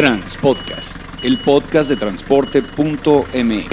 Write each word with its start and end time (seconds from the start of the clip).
Transpodcast, 0.00 0.96
el 1.22 1.36
podcast 1.36 1.90
de 1.90 1.96
transporte.mx. 1.96 3.66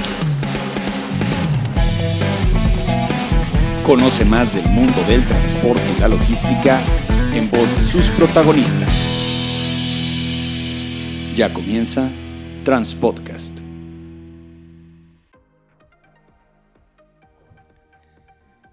Conoce 3.85 4.25
más 4.25 4.53
del 4.53 4.67
mundo 4.73 5.01
del 5.07 5.25
transporte 5.25 5.83
y 5.95 6.01
la 6.01 6.09
logística 6.09 6.81
en 7.33 7.49
voz 7.49 7.77
de 7.77 7.85
sus 7.85 8.09
protagonistas. 8.09 8.89
Ya 11.33 11.53
comienza 11.53 12.11
Transpodcast. 12.65 13.26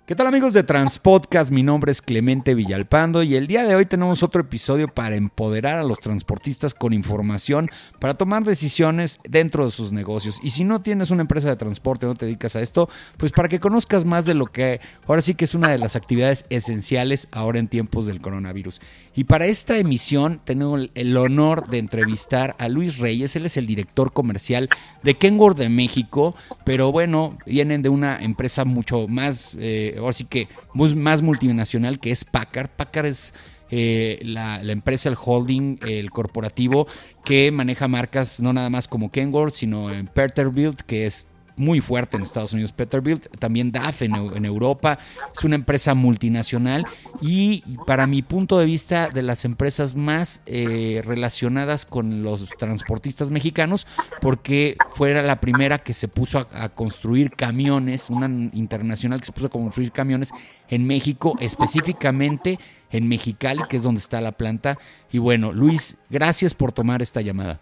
¿Qué 0.07 0.15
tal 0.15 0.27
amigos 0.27 0.53
de 0.53 0.63
Transpodcast? 0.63 1.51
Mi 1.51 1.63
nombre 1.63 1.91
es 1.91 2.03
Clemente 2.03 2.55
Villalpando 2.55 3.23
y 3.23 3.37
el 3.37 3.47
día 3.47 3.65
de 3.65 3.75
hoy 3.75 3.87
tenemos 3.87 4.23
otro 4.23 4.43
episodio 4.43 4.87
para 4.87 5.17
empoderar 5.17 5.79
a 5.79 5.83
los 5.83 5.99
transportistas 5.99 6.75
con 6.75 6.93
información 6.93 7.71
para 8.01 8.13
tomar 8.13 8.45
decisiones 8.45 9.19
dentro 9.27 9.65
de 9.65 9.71
sus 9.71 9.93
negocios. 9.93 10.41
Y 10.43 10.51
si 10.51 10.63
no 10.63 10.83
tienes 10.83 11.11
una 11.11 11.23
empresa 11.23 11.49
de 11.49 11.57
transporte, 11.57 12.05
no 12.05 12.17
te 12.17 12.27
dedicas 12.27 12.55
a 12.55 12.61
esto, 12.61 12.91
pues 13.17 13.33
para 13.33 13.49
que 13.49 13.61
conozcas 13.61 14.05
más 14.05 14.27
de 14.27 14.35
lo 14.35 14.45
que 14.45 14.83
ahora 15.07 15.23
sí 15.23 15.35
que 15.35 15.47
es 15.47 15.55
una 15.55 15.71
de 15.71 15.79
las 15.79 15.97
actividades 15.97 16.45
esenciales 16.51 17.27
ahora 17.33 17.59
en 17.59 17.69
tiempos 17.69 18.05
del 18.05 18.21
coronavirus. 18.21 18.83
Y 19.15 19.25
para 19.25 19.47
esta 19.47 19.79
emisión 19.79 20.39
tengo 20.45 20.77
el 20.77 21.17
honor 21.17 21.71
de 21.71 21.79
entrevistar 21.79 22.57
a 22.59 22.69
Luis 22.69 22.99
Reyes, 22.99 23.37
él 23.37 23.47
es 23.47 23.57
el 23.57 23.67
director 23.67 24.13
comercial 24.13 24.69
de 25.03 25.15
Kenworth 25.15 25.57
de 25.57 25.71
México, 25.71 26.35
pero 26.67 26.93
bueno, 26.93 27.39
vienen 27.47 27.81
de 27.81 27.89
una 27.89 28.23
empresa 28.23 28.67
mucho 28.67 29.09
más... 29.09 29.57
Eh, 29.59 29.93
ahora 29.99 30.13
sí 30.13 30.25
que 30.25 30.49
más 30.75 31.23
multinacional 31.23 32.01
que 32.01 32.11
es 32.11 32.25
Packard. 32.25 32.71
Packard 32.71 33.07
es 33.07 33.35
eh, 33.71 34.21
la, 34.23 34.61
empresa, 34.63 35.09
el 35.09 35.17
holding, 35.23 35.79
el 35.87 36.11
corporativo 36.11 36.87
que 37.25 37.51
maneja 37.51 37.89
marcas 37.89 38.39
no 38.41 38.53
nada 38.53 38.71
más 38.71 38.89
como 38.89 39.11
Kenworth, 39.11 39.55
sino 39.55 39.91
en 39.91 40.07
Peterbilt, 40.07 40.83
que 40.83 41.07
es 41.07 41.27
muy 41.57 41.81
fuerte 41.81 42.17
en 42.17 42.23
Estados 42.23 42.53
Unidos, 42.53 42.73
Peterbilt, 42.73 43.29
también 43.39 43.73
DAF 43.73 44.03
en, 44.03 44.45
Europa, 44.45 44.99
es 45.37 45.45
una 45.45 45.55
empresa 45.55 45.95
multinacional 45.95 46.87
y 47.21 47.63
para 47.87 48.07
mi 48.07 48.23
punto 48.23 48.59
de 48.59 48.67
vista 48.67 49.09
de 49.09 49.23
las 49.23 49.45
empresas 49.45 49.95
más 49.95 50.43
eh, 50.47 51.03
relacionadas 51.05 51.87
con 51.87 52.23
los 52.23 52.49
transportistas 52.59 53.31
mexicanos, 53.31 53.87
porque 54.21 54.77
fuera 54.95 55.23
la 55.23 55.41
primera 55.41 55.79
que 55.79 55.95
se 55.95 56.09
puso 56.09 56.39
a, 56.39 56.65
a, 56.65 56.69
construir 56.71 57.31
camiones, 57.31 58.11
una 58.11 58.27
internacional 58.27 59.21
que 59.21 59.27
se 59.27 59.33
puso 59.33 59.47
a 59.47 59.51
construir 59.51 59.93
camiones 59.93 60.31
en 60.69 60.87
México, 60.87 61.35
específicamente 61.41 62.59
en 62.91 63.09
Mexicali, 63.09 63.63
que 63.69 63.77
es 63.77 63.83
donde 63.83 63.99
está 63.99 64.21
la 64.21 64.33
planta. 64.33 64.79
Y 65.11 65.19
bueno, 65.19 65.53
Luis, 65.53 65.97
gracias 66.11 66.55
por 66.55 66.73
tomar 66.73 67.03
esta 67.03 67.21
llamada. 67.21 67.61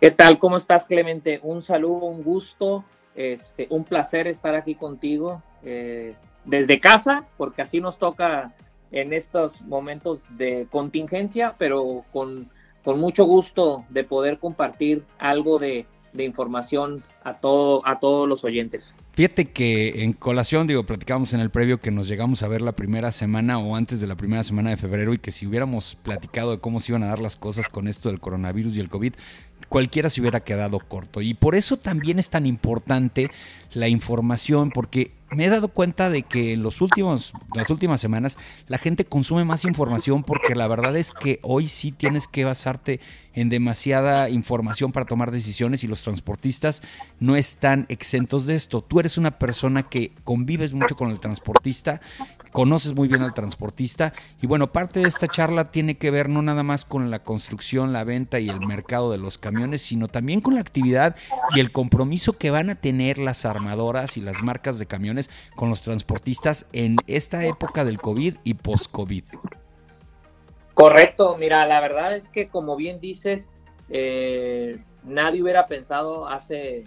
¿Qué 0.00 0.10
tal? 0.10 0.38
¿Cómo 0.38 0.56
estás, 0.56 0.86
Clemente? 0.86 1.40
Un 1.42 1.62
saludo, 1.62 2.06
un 2.06 2.22
gusto, 2.22 2.84
este, 3.14 3.66
un 3.70 3.84
placer 3.84 4.26
estar 4.26 4.54
aquí 4.54 4.74
contigo 4.74 5.42
eh, 5.62 6.14
desde 6.44 6.80
casa, 6.80 7.24
porque 7.36 7.62
así 7.62 7.80
nos 7.80 7.98
toca 7.98 8.52
en 8.90 9.12
estos 9.12 9.62
momentos 9.62 10.28
de 10.36 10.66
contingencia, 10.70 11.54
pero 11.58 12.04
con, 12.12 12.50
mucho 12.84 13.24
gusto 13.24 13.84
de 13.88 14.04
poder 14.04 14.38
compartir 14.38 15.04
algo 15.18 15.58
de, 15.58 15.86
de 16.12 16.24
información 16.24 17.02
a, 17.24 17.34
todo, 17.34 17.86
a 17.86 17.98
todos 17.98 18.28
los 18.28 18.44
oyentes. 18.44 18.94
Fíjate 19.14 19.50
que 19.50 20.04
en 20.04 20.12
colación, 20.12 20.66
digo, 20.66 20.84
platicamos 20.84 21.32
en 21.32 21.40
el 21.40 21.50
previo 21.50 21.80
que 21.80 21.90
nos 21.90 22.08
llegamos 22.08 22.42
a 22.42 22.48
ver 22.48 22.62
la 22.62 22.72
primera 22.72 23.10
semana 23.10 23.58
o 23.58 23.76
antes 23.76 24.00
de 24.00 24.06
la 24.06 24.16
primera 24.16 24.44
semana 24.44 24.70
de 24.70 24.76
febrero 24.76 25.14
y 25.14 25.18
que 25.18 25.32
si 25.32 25.46
hubiéramos 25.46 25.96
platicado 26.02 26.52
de 26.52 26.58
cómo 26.58 26.80
se 26.80 26.92
iban 26.92 27.02
a 27.02 27.06
dar 27.06 27.20
las 27.20 27.36
cosas 27.36 27.68
con 27.68 27.88
esto 27.88 28.10
del 28.10 28.20
coronavirus 28.20 28.76
y 28.76 28.80
el 28.80 28.88
COVID, 28.88 29.14
cualquiera 29.68 30.10
se 30.10 30.20
hubiera 30.20 30.40
quedado 30.40 30.78
corto. 30.78 31.20
Y 31.20 31.34
por 31.34 31.54
eso 31.54 31.76
también 31.76 32.18
es 32.18 32.30
tan 32.30 32.46
importante 32.46 33.30
la 33.72 33.88
información, 33.88 34.70
porque 34.70 35.12
me 35.34 35.46
he 35.46 35.48
dado 35.48 35.68
cuenta 35.68 36.10
de 36.10 36.22
que 36.22 36.52
en 36.52 36.62
los 36.62 36.80
últimos, 36.80 37.32
las 37.54 37.68
últimas 37.70 38.00
semanas 38.00 38.38
la 38.68 38.78
gente 38.78 39.04
consume 39.04 39.44
más 39.44 39.64
información 39.64 40.22
porque 40.22 40.54
la 40.54 40.68
verdad 40.68 40.96
es 40.96 41.12
que 41.12 41.40
hoy 41.42 41.68
sí 41.68 41.92
tienes 41.92 42.28
que 42.28 42.44
basarte 42.44 43.00
en 43.34 43.48
demasiada 43.48 44.30
información 44.30 44.92
para 44.92 45.06
tomar 45.06 45.32
decisiones 45.32 45.82
y 45.82 45.88
los 45.88 46.02
transportistas 46.02 46.82
no 47.18 47.36
están 47.36 47.86
exentos 47.88 48.46
de 48.46 48.54
esto. 48.54 48.82
Tú 48.82 49.00
eres 49.00 49.18
una 49.18 49.38
persona 49.38 49.82
que 49.82 50.12
convives 50.22 50.72
mucho 50.72 50.94
con 50.96 51.10
el 51.10 51.18
transportista 51.18 52.00
conoces 52.54 52.94
muy 52.94 53.08
bien 53.08 53.22
al 53.22 53.34
transportista. 53.34 54.12
Y 54.40 54.46
bueno, 54.46 54.70
parte 54.70 55.00
de 55.00 55.08
esta 55.08 55.26
charla 55.26 55.72
tiene 55.72 55.96
que 55.96 56.12
ver 56.12 56.28
no 56.28 56.40
nada 56.40 56.62
más 56.62 56.84
con 56.84 57.10
la 57.10 57.18
construcción, 57.18 57.92
la 57.92 58.04
venta 58.04 58.38
y 58.38 58.48
el 58.48 58.60
mercado 58.60 59.10
de 59.10 59.18
los 59.18 59.38
camiones, 59.38 59.82
sino 59.82 60.06
también 60.06 60.40
con 60.40 60.54
la 60.54 60.60
actividad 60.60 61.16
y 61.56 61.58
el 61.58 61.72
compromiso 61.72 62.34
que 62.34 62.52
van 62.52 62.70
a 62.70 62.76
tener 62.76 63.18
las 63.18 63.44
armadoras 63.44 64.16
y 64.16 64.20
las 64.20 64.40
marcas 64.44 64.78
de 64.78 64.86
camiones 64.86 65.30
con 65.56 65.68
los 65.68 65.82
transportistas 65.82 66.66
en 66.72 66.94
esta 67.08 67.44
época 67.44 67.84
del 67.84 68.00
COVID 68.00 68.36
y 68.44 68.54
post-COVID. 68.54 69.24
Correcto, 70.74 71.36
mira, 71.36 71.66
la 71.66 71.80
verdad 71.80 72.14
es 72.14 72.28
que 72.28 72.48
como 72.48 72.76
bien 72.76 73.00
dices, 73.00 73.50
eh, 73.90 74.78
nadie 75.02 75.42
hubiera 75.42 75.66
pensado 75.66 76.28
hace 76.28 76.84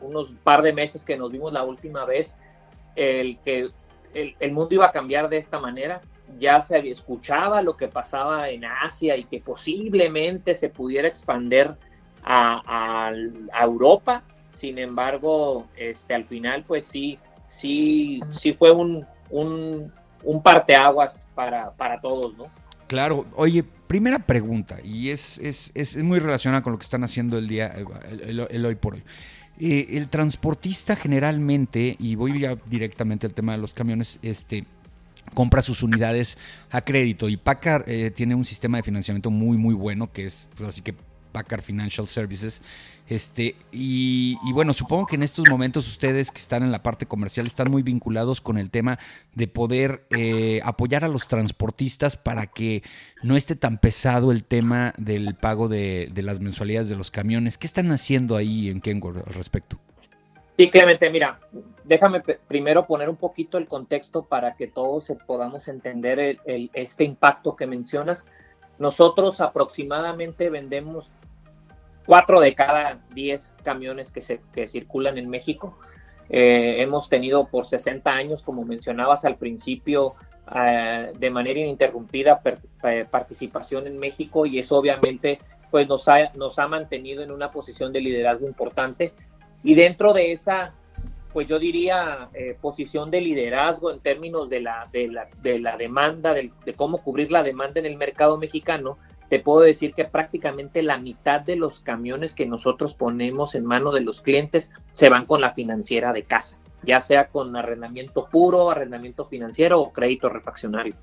unos 0.00 0.28
par 0.44 0.62
de 0.62 0.72
meses 0.72 1.04
que 1.04 1.16
nos 1.16 1.32
vimos 1.32 1.52
la 1.52 1.64
última 1.64 2.04
vez 2.04 2.36
el 2.94 3.40
que 3.44 3.70
el, 4.16 4.52
mundo 4.52 4.74
iba 4.74 4.86
a 4.86 4.92
cambiar 4.92 5.28
de 5.28 5.38
esta 5.38 5.58
manera. 5.58 6.00
Ya 6.38 6.60
se 6.60 6.78
escuchaba 6.90 7.62
lo 7.62 7.76
que 7.76 7.88
pasaba 7.88 8.48
en 8.50 8.64
Asia 8.64 9.16
y 9.16 9.24
que 9.24 9.40
posiblemente 9.40 10.54
se 10.54 10.68
pudiera 10.68 11.08
expandir 11.08 11.74
a, 12.24 13.12
Europa. 13.60 14.22
Sin 14.52 14.78
embargo, 14.78 15.66
este, 15.76 16.14
al 16.14 16.24
final, 16.24 16.64
pues 16.66 16.86
sí, 16.86 17.18
sí, 17.46 18.20
sí 18.32 18.54
fue 18.54 18.72
un, 18.72 19.06
un, 19.30 19.92
parteaguas 20.42 21.28
para, 21.34 21.72
para 21.72 22.00
todos, 22.00 22.36
¿no? 22.36 22.46
Claro, 22.86 23.26
oye, 23.34 23.64
primera 23.86 24.18
pregunta, 24.18 24.78
y 24.82 25.10
es, 25.10 25.38
es, 25.38 25.72
es, 25.74 25.96
muy 26.02 26.20
relacionada 26.20 26.62
con 26.62 26.72
lo 26.72 26.78
que 26.78 26.84
están 26.84 27.04
haciendo 27.04 27.36
el 27.36 27.48
día, 27.48 27.74
el 28.48 28.64
hoy 28.64 28.76
por 28.76 28.94
hoy. 28.94 29.02
Eh, 29.58 29.88
el 29.92 30.08
transportista 30.08 30.96
generalmente, 30.96 31.96
y 31.98 32.14
voy 32.14 32.40
ya 32.40 32.56
directamente 32.66 33.26
al 33.26 33.34
tema 33.34 33.52
de 33.52 33.58
los 33.58 33.72
camiones, 33.72 34.18
este, 34.22 34.64
compra 35.34 35.62
sus 35.62 35.82
unidades 35.82 36.38
a 36.70 36.82
crédito 36.82 37.28
y 37.28 37.36
Packard 37.36 37.88
eh, 37.88 38.10
tiene 38.10 38.34
un 38.34 38.44
sistema 38.44 38.76
de 38.76 38.82
financiamiento 38.82 39.30
muy 39.30 39.56
muy 39.56 39.74
bueno 39.74 40.12
que 40.12 40.26
es 40.26 40.46
pues, 40.56 40.68
así 40.68 40.82
que 40.82 40.94
Packard 41.36 41.60
Financial 41.60 42.08
Services 42.08 42.62
este, 43.08 43.54
y, 43.70 44.36
bueno, 44.52 44.72
supongo 44.72 45.06
que 45.06 45.16
en 45.16 45.22
estos 45.22 45.44
momentos 45.48 45.86
ustedes 45.86 46.32
que 46.32 46.38
están 46.38 46.62
en 46.62 46.72
la 46.72 46.82
parte 46.82 47.04
comercial 47.04 47.46
están 47.46 47.70
muy 47.70 47.82
vinculados 47.82 48.40
con 48.40 48.56
el 48.58 48.70
tema 48.70 48.98
de 49.34 49.46
poder 49.46 50.06
eh, 50.10 50.60
apoyar 50.64 51.04
a 51.04 51.08
los 51.08 51.28
transportistas 51.28 52.16
para 52.16 52.46
que 52.46 52.82
no 53.22 53.36
esté 53.36 53.54
tan 53.54 53.78
pesado 53.78 54.32
el 54.32 54.44
tema 54.44 54.92
del 54.96 55.36
pago 55.36 55.68
de, 55.68 56.10
las 56.16 56.40
mensualidades 56.40 56.88
de 56.88 56.96
los 56.96 57.10
camiones. 57.10 57.58
¿Qué 57.58 57.66
están 57.66 57.92
haciendo 57.92 58.34
ahí 58.34 58.70
en 58.70 58.80
Kenworth 58.80 59.28
al 59.28 59.34
respecto? 59.34 59.78
Sí, 60.56 60.70
Clemente, 60.70 61.10
mira, 61.10 61.38
déjame 61.84 62.22
primero 62.48 62.86
poner 62.86 63.10
un 63.10 63.16
poquito 63.16 63.58
el 63.58 63.68
contexto 63.68 64.24
para 64.24 64.56
que 64.56 64.66
todos 64.66 65.12
podamos 65.26 65.68
entender 65.68 66.40
este 66.46 67.04
impacto 67.04 67.54
que 67.54 67.66
mencionas. 67.66 68.26
Nosotros 68.78 69.40
aproximadamente 69.40 70.50
vendemos 70.50 71.12
cuatro 72.06 72.40
de 72.40 72.54
cada 72.54 73.00
diez 73.12 73.54
camiones 73.64 74.12
que, 74.12 74.22
se, 74.22 74.40
que 74.52 74.66
circulan 74.66 75.18
en 75.18 75.28
México. 75.28 75.76
Eh, 76.28 76.82
hemos 76.82 77.08
tenido 77.08 77.46
por 77.48 77.66
60 77.66 78.10
años, 78.10 78.42
como 78.42 78.64
mencionabas 78.64 79.24
al 79.24 79.36
principio, 79.36 80.14
eh, 80.54 81.12
de 81.18 81.30
manera 81.30 81.60
ininterrumpida 81.60 82.40
eh, 82.84 83.06
participación 83.10 83.86
en 83.86 83.98
México 83.98 84.46
y 84.46 84.58
eso 84.58 84.76
obviamente 84.76 85.40
pues 85.70 85.88
nos 85.88 86.08
ha, 86.08 86.30
nos 86.34 86.58
ha 86.60 86.68
mantenido 86.68 87.22
en 87.22 87.32
una 87.32 87.50
posición 87.50 87.92
de 87.92 88.00
liderazgo 88.00 88.46
importante. 88.46 89.12
Y 89.64 89.74
dentro 89.74 90.12
de 90.12 90.32
esa, 90.32 90.72
pues 91.32 91.48
yo 91.48 91.58
diría, 91.58 92.28
posición 92.60 93.10
de 93.10 93.20
liderazgo 93.20 93.90
en 93.90 93.98
términos 93.98 94.48
de 94.48 94.60
la, 94.60 94.88
de 94.92 95.08
la, 95.08 95.28
de 95.42 95.58
la 95.58 95.76
demanda, 95.76 96.32
de 96.32 96.52
cómo 96.76 97.02
cubrir 97.02 97.32
la 97.32 97.42
demanda 97.42 97.80
en 97.80 97.86
el 97.86 97.96
mercado 97.96 98.38
mexicano, 98.38 98.96
te 99.28 99.40
puedo 99.40 99.60
decir 99.60 99.94
que 99.94 100.04
prácticamente 100.04 100.82
la 100.82 100.98
mitad 100.98 101.40
de 101.40 101.56
los 101.56 101.80
camiones 101.80 102.34
que 102.34 102.46
nosotros 102.46 102.94
ponemos 102.94 103.54
en 103.54 103.64
mano 103.64 103.92
de 103.92 104.00
los 104.00 104.20
clientes 104.20 104.72
se 104.92 105.08
van 105.08 105.26
con 105.26 105.40
la 105.40 105.52
financiera 105.52 106.12
de 106.12 106.22
casa, 106.22 106.58
ya 106.82 107.00
sea 107.00 107.28
con 107.28 107.56
arrendamiento 107.56 108.26
puro, 108.26 108.70
arrendamiento 108.70 109.26
financiero 109.26 109.80
o 109.80 109.92
crédito 109.92 110.28
refaccionario. 110.28 110.94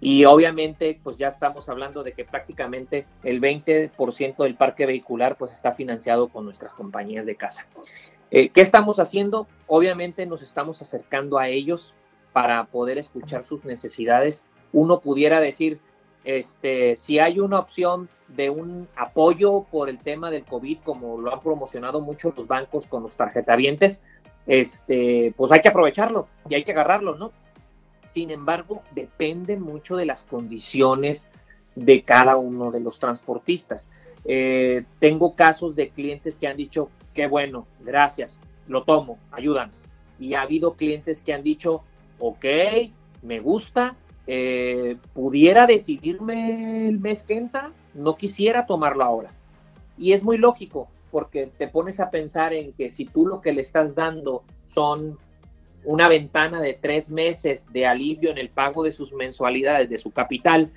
Y 0.00 0.26
obviamente, 0.26 1.00
pues 1.02 1.16
ya 1.16 1.28
estamos 1.28 1.68
hablando 1.68 2.02
de 2.02 2.12
que 2.12 2.24
prácticamente 2.24 3.06
el 3.22 3.40
20% 3.40 4.36
del 4.36 4.54
parque 4.54 4.84
vehicular 4.84 5.36
pues 5.36 5.52
está 5.52 5.72
financiado 5.72 6.28
con 6.28 6.44
nuestras 6.44 6.72
compañías 6.72 7.24
de 7.24 7.36
casa. 7.36 7.66
Eh, 8.30 8.50
¿Qué 8.50 8.60
estamos 8.60 8.98
haciendo? 8.98 9.46
Obviamente 9.66 10.26
nos 10.26 10.42
estamos 10.42 10.82
acercando 10.82 11.38
a 11.38 11.48
ellos 11.48 11.94
para 12.32 12.64
poder 12.66 12.98
escuchar 12.98 13.44
sus 13.44 13.64
necesidades. 13.64 14.44
Uno 14.72 15.00
pudiera 15.00 15.40
decir, 15.40 15.80
este, 16.26 16.96
si 16.96 17.20
hay 17.20 17.38
una 17.38 17.60
opción 17.60 18.08
de 18.26 18.50
un 18.50 18.88
apoyo 18.96 19.64
por 19.70 19.88
el 19.88 19.98
tema 19.98 20.28
del 20.28 20.44
COVID, 20.44 20.78
como 20.82 21.20
lo 21.20 21.32
han 21.32 21.40
promocionado 21.40 22.00
mucho 22.00 22.34
los 22.36 22.48
bancos 22.48 22.84
con 22.88 23.04
los 23.04 23.16
tarjetavientes, 23.16 24.02
este, 24.48 25.32
pues 25.36 25.52
hay 25.52 25.60
que 25.60 25.68
aprovecharlo 25.68 26.26
y 26.48 26.56
hay 26.56 26.64
que 26.64 26.72
agarrarlo, 26.72 27.14
¿no? 27.14 27.32
Sin 28.08 28.32
embargo, 28.32 28.82
depende 28.90 29.56
mucho 29.56 29.96
de 29.96 30.04
las 30.04 30.24
condiciones 30.24 31.28
de 31.76 32.02
cada 32.02 32.36
uno 32.36 32.72
de 32.72 32.80
los 32.80 32.98
transportistas. 32.98 33.88
Eh, 34.24 34.84
tengo 34.98 35.36
casos 35.36 35.76
de 35.76 35.90
clientes 35.90 36.38
que 36.38 36.48
han 36.48 36.56
dicho, 36.56 36.90
qué 37.14 37.28
bueno, 37.28 37.68
gracias, 37.84 38.40
lo 38.66 38.82
tomo, 38.82 39.18
ayudan. 39.30 39.70
Y 40.18 40.34
ha 40.34 40.42
habido 40.42 40.74
clientes 40.74 41.22
que 41.22 41.34
han 41.34 41.44
dicho, 41.44 41.84
ok, 42.18 42.44
me 43.22 43.38
gusta, 43.38 43.94
eh, 44.26 44.96
pudiera 45.14 45.66
decidirme 45.66 46.88
el 46.88 46.98
mes 46.98 47.22
que 47.22 47.36
entra, 47.36 47.72
no 47.94 48.16
quisiera 48.16 48.66
tomarlo 48.66 49.04
ahora. 49.04 49.30
Y 49.96 50.12
es 50.12 50.22
muy 50.22 50.36
lógico, 50.36 50.88
porque 51.10 51.50
te 51.58 51.68
pones 51.68 52.00
a 52.00 52.10
pensar 52.10 52.52
en 52.52 52.72
que 52.72 52.90
si 52.90 53.04
tú 53.06 53.26
lo 53.26 53.40
que 53.40 53.52
le 53.52 53.62
estás 53.62 53.94
dando 53.94 54.42
son 54.66 55.18
una 55.84 56.08
ventana 56.08 56.60
de 56.60 56.74
tres 56.74 57.10
meses 57.10 57.72
de 57.72 57.86
alivio 57.86 58.30
en 58.30 58.38
el 58.38 58.48
pago 58.48 58.82
de 58.82 58.92
sus 58.92 59.12
mensualidades, 59.12 59.88
de 59.88 59.98
su 59.98 60.10
capital, 60.10 60.70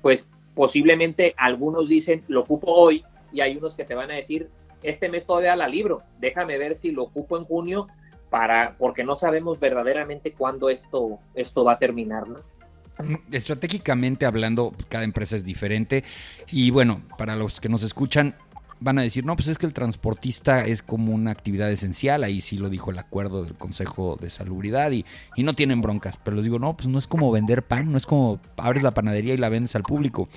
pues 0.00 0.28
posiblemente 0.54 1.34
algunos 1.36 1.88
dicen 1.88 2.22
lo 2.28 2.40
ocupo 2.40 2.72
hoy 2.72 3.04
y 3.32 3.40
hay 3.40 3.56
unos 3.56 3.74
que 3.74 3.84
te 3.84 3.94
van 3.94 4.10
a 4.10 4.14
decir 4.14 4.48
este 4.82 5.08
mes 5.08 5.26
todavía 5.26 5.56
la 5.56 5.66
libro, 5.66 6.02
déjame 6.20 6.56
ver 6.56 6.76
si 6.76 6.92
lo 6.92 7.02
ocupo 7.02 7.36
en 7.36 7.44
junio 7.44 7.88
para 8.30 8.76
porque 8.78 9.02
no 9.02 9.16
sabemos 9.16 9.58
verdaderamente 9.58 10.32
cuándo 10.32 10.70
esto 10.70 11.18
esto 11.34 11.64
va 11.64 11.72
a 11.72 11.78
terminar, 11.78 12.28
¿no? 12.28 12.38
Estratégicamente 13.30 14.26
hablando, 14.26 14.74
cada 14.88 15.04
empresa 15.04 15.36
es 15.36 15.44
diferente 15.44 16.04
y 16.50 16.70
bueno, 16.70 17.02
para 17.16 17.36
los 17.36 17.60
que 17.60 17.68
nos 17.68 17.82
escuchan, 17.82 18.34
van 18.80 18.98
a 18.98 19.02
decir, 19.02 19.24
no, 19.24 19.34
pues 19.36 19.48
es 19.48 19.58
que 19.58 19.66
el 19.66 19.72
transportista 19.72 20.60
es 20.60 20.82
como 20.82 21.12
una 21.12 21.30
actividad 21.30 21.70
esencial, 21.70 22.24
ahí 22.24 22.40
sí 22.40 22.58
lo 22.58 22.68
dijo 22.68 22.90
el 22.90 22.98
acuerdo 22.98 23.44
del 23.44 23.54
Consejo 23.54 24.16
de 24.20 24.30
Salubridad 24.30 24.90
y, 24.92 25.04
y 25.36 25.42
no 25.42 25.54
tienen 25.54 25.80
broncas, 25.80 26.18
pero 26.22 26.36
les 26.36 26.44
digo, 26.44 26.58
no, 26.58 26.76
pues 26.76 26.88
no 26.88 26.98
es 26.98 27.06
como 27.06 27.30
vender 27.30 27.66
pan, 27.66 27.90
no 27.90 27.98
es 27.98 28.06
como 28.06 28.40
abres 28.56 28.82
la 28.82 28.94
panadería 28.94 29.34
y 29.34 29.38
la 29.38 29.48
vendes 29.48 29.74
al 29.74 29.82
público. 29.82 30.28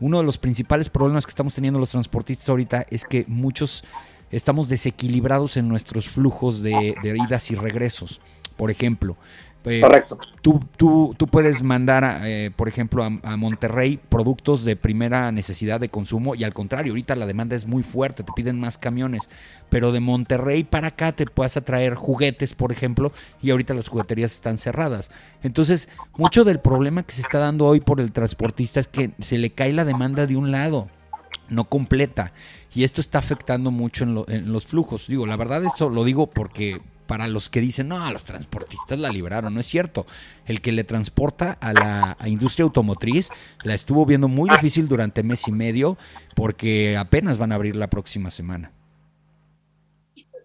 Uno 0.00 0.18
de 0.18 0.24
los 0.24 0.38
principales 0.38 0.88
problemas 0.88 1.26
que 1.26 1.30
estamos 1.30 1.54
teniendo 1.54 1.78
los 1.78 1.90
transportistas 1.90 2.48
ahorita 2.48 2.86
es 2.90 3.04
que 3.04 3.24
muchos 3.28 3.84
estamos 4.30 4.68
desequilibrados 4.68 5.56
en 5.56 5.68
nuestros 5.68 6.08
flujos 6.08 6.62
de, 6.62 6.94
de 7.02 7.16
idas 7.16 7.50
y 7.50 7.54
regresos. 7.54 8.20
Por 8.56 8.70
ejemplo, 8.70 9.16
eh, 9.64 9.80
Correcto. 9.80 10.18
Tú, 10.40 10.60
tú, 10.76 11.14
tú, 11.16 11.26
puedes 11.28 11.62
mandar, 11.62 12.22
eh, 12.24 12.50
por 12.54 12.68
ejemplo, 12.68 13.04
a, 13.04 13.36
Monterrey 13.36 13.98
productos 14.08 14.64
de 14.64 14.76
primera 14.76 15.30
necesidad 15.30 15.78
de 15.78 15.88
consumo 15.88 16.34
y 16.34 16.44
al 16.44 16.52
contrario, 16.52 16.92
ahorita 16.92 17.14
la 17.16 17.26
demanda 17.26 17.54
es 17.54 17.66
muy 17.66 17.82
fuerte, 17.82 18.24
te 18.24 18.32
piden 18.32 18.58
más 18.58 18.78
camiones, 18.78 19.28
pero 19.68 19.92
de 19.92 20.00
Monterrey 20.00 20.64
para 20.64 20.88
acá 20.88 21.12
te 21.12 21.26
puedes 21.26 21.56
atraer 21.56 21.94
juguetes, 21.94 22.54
por 22.54 22.72
ejemplo, 22.72 23.12
y 23.40 23.50
ahorita 23.50 23.74
las 23.74 23.88
jugueterías 23.88 24.32
están 24.32 24.58
cerradas. 24.58 25.12
Entonces, 25.42 25.88
mucho 26.16 26.44
del 26.44 26.60
problema 26.60 27.04
que 27.04 27.12
se 27.12 27.22
está 27.22 27.38
dando 27.38 27.66
hoy 27.66 27.80
por 27.80 28.00
el 28.00 28.12
transportista 28.12 28.80
es 28.80 28.88
que 28.88 29.12
se 29.20 29.38
le 29.38 29.50
cae 29.50 29.72
la 29.72 29.84
demanda 29.84 30.26
de 30.26 30.36
un 30.36 30.50
lado 30.50 30.88
no 31.48 31.64
completa. 31.64 32.32
Y 32.74 32.84
esto 32.84 33.00
está 33.00 33.18
afectando 33.18 33.70
mucho 33.70 34.04
en, 34.04 34.24
en, 34.28 34.52
los 34.52 34.66
flujos. 34.66 35.06
Digo, 35.06 35.26
la 35.26 35.36
verdad 35.36 35.62
eso 35.64 35.90
lo 35.90 36.04
digo 36.04 36.28
porque 36.28 36.80
para 37.12 37.28
los 37.28 37.50
que 37.50 37.60
dicen, 37.60 37.88
no, 37.88 38.10
los 38.10 38.24
transportistas 38.24 38.98
la 38.98 39.10
liberaron, 39.10 39.52
no 39.52 39.60
es 39.60 39.66
cierto. 39.66 40.06
El 40.46 40.62
que 40.62 40.72
le 40.72 40.82
transporta 40.82 41.58
a 41.60 41.74
la 41.74 42.16
industria 42.26 42.64
automotriz 42.64 43.28
la 43.64 43.74
estuvo 43.74 44.06
viendo 44.06 44.28
muy 44.28 44.48
difícil 44.48 44.88
durante 44.88 45.22
mes 45.22 45.46
y 45.46 45.52
medio 45.52 45.98
porque 46.34 46.96
apenas 46.96 47.36
van 47.36 47.52
a 47.52 47.56
abrir 47.56 47.76
la 47.76 47.90
próxima 47.90 48.30
semana. 48.30 48.72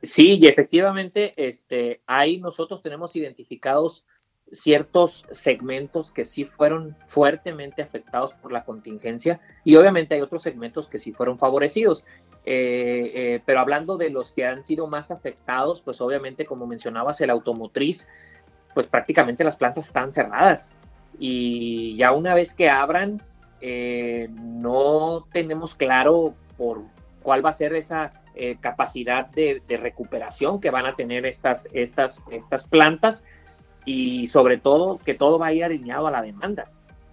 Sí, 0.03 0.33
y 0.41 0.47
efectivamente, 0.47 1.33
este, 1.37 2.01
ahí 2.05 2.37
nosotros 2.37 2.81
tenemos 2.81 3.15
identificados 3.15 4.03
ciertos 4.51 5.25
segmentos 5.31 6.11
que 6.11 6.25
sí 6.25 6.43
fueron 6.43 6.97
fuertemente 7.07 7.81
afectados 7.81 8.33
por 8.33 8.51
la 8.51 8.65
contingencia 8.65 9.39
y 9.63 9.77
obviamente 9.77 10.15
hay 10.15 10.21
otros 10.21 10.43
segmentos 10.43 10.89
que 10.89 10.99
sí 10.99 11.13
fueron 11.13 11.39
favorecidos. 11.39 12.03
Eh, 12.49 13.11
eh, 13.13 13.41
pero 13.45 13.59
hablando 13.59 13.97
de 13.97 14.09
los 14.09 14.31
que 14.31 14.45
han 14.45 14.63
sido 14.63 14.87
más 14.87 15.11
afectados, 15.11 15.81
pues 15.81 15.99
obviamente, 15.99 16.45
como 16.45 16.65
mencionabas, 16.65 17.19
el 17.19 17.29
automotriz, 17.29 18.07
pues 18.73 18.87
prácticamente 18.87 19.43
las 19.43 19.57
plantas 19.57 19.87
están 19.87 20.13
cerradas. 20.13 20.71
Y 21.19 21.97
ya 21.97 22.13
una 22.13 22.35
vez 22.35 22.53
que 22.53 22.69
abran, 22.69 23.21
eh, 23.59 24.29
no 24.31 25.27
tenemos 25.33 25.75
claro 25.75 26.35
por 26.57 26.83
cuál 27.21 27.45
va 27.45 27.49
a 27.49 27.53
ser 27.53 27.73
esa 27.75 28.13
capacidad 28.61 29.25
de, 29.25 29.63
recuperación 29.67 30.61
que 30.61 30.69
van 30.69 30.85
a 30.85 30.95
tener 30.95 31.25
estas, 31.25 31.67
estas, 31.73 32.23
estas 32.29 32.65
plantas 32.65 33.23
y 33.83 34.27
sobre 34.27 34.57
todo 34.57 34.99
que 34.99 35.15
todo 35.15 35.39
va 35.39 35.47
a 35.47 35.53
ir 35.53 35.65
alineado 35.65 36.05
a 36.05 36.11
la 36.11 36.21
demanda. 36.21 36.69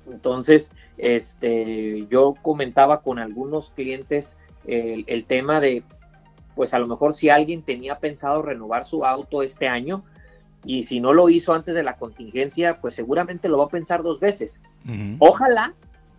Entonces, 0.07 0.71
este, 0.99 2.07
yo 2.09 2.35
comentaba 2.43 3.01
con 3.01 3.19
algunos 3.19 3.71
clientes 3.71 4.37
el, 4.67 5.25
tema 5.27 5.61
de, 5.61 5.83
pues 6.55 6.75
a 6.75 6.79
lo 6.79 6.87
mejor 6.87 7.15
si 7.15 7.29
alguien 7.29 7.63
tenía 7.63 7.99
pensado 7.99 8.43
renovar 8.43 8.85
su 8.85 9.05
auto 9.05 9.43
este 9.43 9.69
año 9.69 10.05
y 10.65 10.85
si 10.85 11.01
no 11.01 11.13
lo 11.13 11.29
hizo 11.29 11.53
antes 11.53 11.75
de 11.75 11.83
la 11.83 11.97
contingencia, 11.97 12.81
pues 12.81 12.95
seguramente 12.95 13.49
lo 13.49 13.59
va 13.59 13.65
a 13.65 13.69
pensar 13.69 14.03
dos 14.03 14.21
veces. 14.21 14.61
Ojalá, 15.19 15.75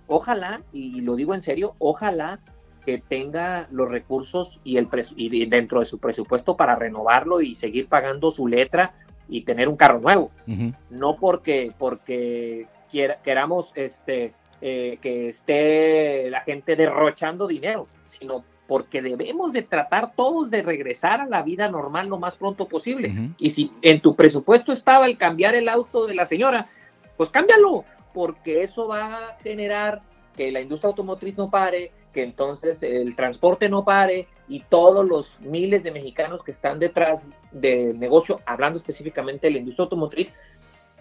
ojalá, 0.08 0.62
y 0.72 1.02
lo 1.02 1.16
digo 1.16 1.34
en 1.34 1.42
serio, 1.42 1.76
ojalá 1.80 2.40
que 2.86 3.00
tenga 3.00 3.68
los 3.72 3.90
recursos 3.90 4.60
y, 4.64 4.78
el 4.78 4.88
y 5.16 5.46
dentro 5.48 5.80
de 5.80 5.88
su 5.88 5.98
presupuesto 5.98 6.56
para 6.56 6.76
renovarlo 6.76 7.42
y 7.42 7.56
seguir 7.56 7.88
pagando 7.88 8.32
su 8.32 8.48
letra 8.48 8.94
y 9.28 9.42
tener 9.42 9.68
un 9.68 9.76
carro 9.76 10.00
nuevo. 10.00 10.32
No 10.92 11.16
porque, 11.16 11.74
porque 11.78 12.68
queramos 13.24 13.72
este, 13.76 14.34
eh, 14.62 14.98
que 15.02 15.30
esté 15.30 16.30
la 16.30 16.42
gente 16.42 16.75
derrochando 16.75 17.48
dinero, 17.48 17.88
sino 18.06 18.44
porque 18.68 19.02
debemos 19.02 19.54
de 19.54 19.62
tratar 19.62 20.13
todos 20.16 20.50
de 20.50 20.62
regresar 20.62 21.22
a 21.22 21.25
la 21.25 21.44
vida 21.44 21.69
normal 21.69 22.07
lo 22.07 22.18
más 22.18 22.36
pronto 22.36 22.68
posible. 22.68 23.13
Y 23.38 23.52
si 23.52 23.72
en 23.81 24.02
tu 24.02 24.16
presupuesto 24.16 24.72
estaba 24.72 25.06
el 25.06 25.18
cambiar 25.18 25.56
el 25.56 25.69
auto 25.69 26.07
de 26.07 26.16
la 26.16 26.25
señora, 26.25 26.68
pues 27.18 27.30
cámbialo, 27.30 27.86
porque 28.13 28.63
eso 28.63 28.88
va 28.88 29.30
a 29.30 29.38
generar 29.44 30.02
que 30.36 30.52
la 30.52 30.62
industria 30.62 30.90
automotriz 30.90 31.38
no 31.38 31.50
pare, 31.50 31.92
que 32.13 32.24
entonces 32.24 32.82
el 32.82 33.15
transporte 33.15 33.70
no 33.70 33.84
pare 33.84 34.27
y 34.48 34.62
todos 34.62 35.06
los 35.06 35.39
miles 35.41 35.84
de 35.84 35.91
mexicanos 35.91 36.44
que 36.44 36.51
están 36.51 36.80
detrás 36.80 37.30
del 37.51 38.00
negocio, 38.00 38.41
hablando 38.46 38.77
específicamente 38.77 39.48
de 39.48 39.53
la 39.53 39.60
industria 39.60 39.84
automotriz, 39.84 40.34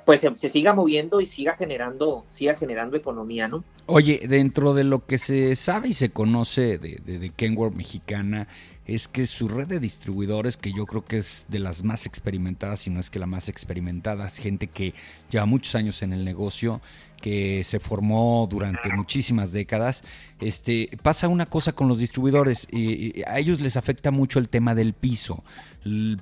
pues 0.05 0.21
se, 0.21 0.49
siga 0.49 0.75
moviendo 0.75 1.21
y 1.21 1.27
siga 1.27 1.57
generando, 1.57 2.25
siga 2.31 2.55
generando 2.55 2.97
economía, 2.97 3.49
¿no? 3.49 3.65
Oye, 3.87 4.23
dentro 4.29 4.75
de 4.75 4.85
lo 4.85 5.07
que 5.07 5.19
se 5.19 5.57
sabe 5.57 5.89
y 5.89 5.95
se 5.95 6.11
conoce 6.11 6.79
de, 6.79 7.01
de, 7.05 7.19
de 7.19 7.31
Kenworth 7.31 7.75
mexicana, 7.75 8.49
es 8.87 9.09
que 9.09 9.27
su 9.27 9.49
red 9.49 9.67
de 9.67 9.81
distribuidores, 9.81 10.57
que 10.57 10.73
yo 10.73 10.85
creo 10.87 11.05
que 11.05 11.19
es 11.19 11.47
de 11.49 11.59
las 11.59 11.83
más 11.85 12.07
experimentadas, 12.07 12.81
si 12.81 12.91
no 12.91 13.01
es 13.01 13.11
que 13.11 13.19
la 13.19 13.27
más 13.27 13.49
experimentada, 13.49 14.29
es 14.29 14.37
gente 14.37 14.67
que 14.67 14.95
lleva 15.31 15.47
muchos 15.47 15.75
años 15.75 16.03
en 16.03 16.13
el 16.13 16.25
negocio, 16.25 16.83
que 17.23 17.65
se 17.65 17.81
formó 17.81 18.47
durante 18.51 18.91
muchísimas 18.93 19.51
décadas, 19.51 20.05
este, 20.41 20.91
pasa 21.03 21.29
una 21.29 21.47
cosa 21.47 21.73
con 21.73 21.89
los 21.89 21.99
distribuidores, 21.99 22.69
y 22.71 23.23
a 23.27 23.39
ellos 23.39 23.63
les 23.63 23.79
afecta 23.79 24.11
mucho 24.11 24.39
el 24.39 24.51
tema 24.51 24.75
del 24.75 24.93
piso. 24.93 25.43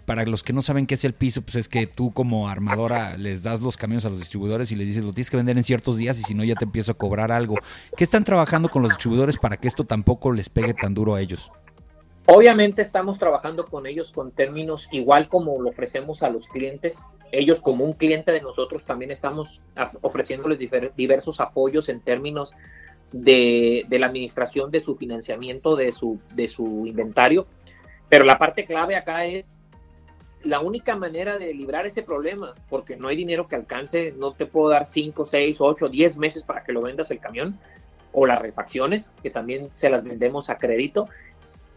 Para 0.05 0.25
los 0.25 0.43
que 0.43 0.53
no 0.53 0.61
saben 0.61 0.87
qué 0.87 0.95
es 0.95 1.05
el 1.05 1.13
piso, 1.13 1.43
pues 1.43 1.55
es 1.55 1.69
que 1.69 1.87
tú 1.87 2.13
como 2.13 2.49
armadora 2.49 3.17
les 3.17 3.45
das 3.45 3.61
los 3.61 3.77
camiones 3.77 4.05
a 4.05 4.11
los 4.11 4.19
distribuidores 4.19 4.73
y 4.73 4.77
les 4.77 4.89
dices, 4.89 5.05
lo 5.05 5.13
tienes 5.13 5.31
que 5.31 5.37
vender 5.37 5.57
en 5.57 5.63
ciertos 5.63 5.97
días 5.97 6.19
y 6.19 6.23
si 6.23 6.35
no 6.35 6.43
ya 6.43 6.57
te 6.57 6.65
empiezo 6.65 6.93
a 6.93 6.95
cobrar 6.95 7.31
algo. 7.31 7.57
¿Qué 7.97 8.03
están 8.03 8.25
trabajando 8.25 8.69
con 8.69 8.83
los 8.83 8.91
distribuidores 8.91 9.39
para 9.39 9.57
que 9.57 9.69
esto 9.69 9.85
tampoco 9.85 10.33
les 10.33 10.49
pegue 10.49 10.75
tan 10.75 10.95
duro 10.95 11.15
a 11.15 11.21
ellos? 11.21 11.51
Obviamente 12.27 12.83
estamos 12.83 13.19
trabajando 13.19 13.67
con 13.67 13.87
ellos 13.87 14.11
con 14.13 14.33
términos 14.33 14.89
igual 14.91 15.29
como 15.29 15.61
lo 15.61 15.71
ofrecemos 15.71 16.23
a 16.23 16.31
los 16.31 16.49
clientes. 16.49 17.01
Ellos 17.31 17.61
como 17.61 17.85
un 17.85 17.93
cliente 17.93 18.33
de 18.33 18.41
nosotros 18.41 18.85
también 18.85 19.11
estamos 19.11 19.61
ofreciéndoles 20.01 20.59
diversos 20.97 21.41
apoyos 21.41 21.89
en 21.89 22.01
términos 22.01 22.53
de, 23.13 23.87
la 23.91 24.07
administración 24.07 24.71
de 24.71 24.81
su 24.81 24.97
financiamiento, 24.97 25.77
de 25.77 25.93
su 25.93 26.19
inventario. 26.87 27.47
Pero 28.13 28.27
la 28.27 28.37
parte 28.37 28.67
clave 28.67 28.95
acá 28.95 29.25
es 29.25 29.49
la 30.43 30.61
única 30.61 30.95
manera 30.97 31.39
de 31.39 31.55
librar 31.55 31.87
ese 31.87 32.03
problema, 32.03 32.53
porque 32.69 32.95
no 32.95 33.09
hay 33.09 33.17
dinero 33.17 33.49
que 33.49 33.57
alcance, 33.57 34.13
no 34.15 34.33
te 34.35 34.45
puedo 34.45 34.69
dar 34.69 34.87
5, 34.87 35.25
6, 35.25 35.57
8, 35.59 35.89
10 35.89 36.19
meses 36.19 36.43
para 36.43 36.63
que 36.63 36.73
lo 36.73 36.83
vendas 36.83 37.11
el 37.11 37.21
camión, 37.21 37.59
o 38.13 38.27
las 38.27 38.39
refacciones, 38.43 39.11
que 39.23 39.31
también 39.31 39.71
se 39.73 39.89
las 39.89 40.05
vendemos 40.05 40.51
a 40.51 40.59
crédito, 40.59 41.09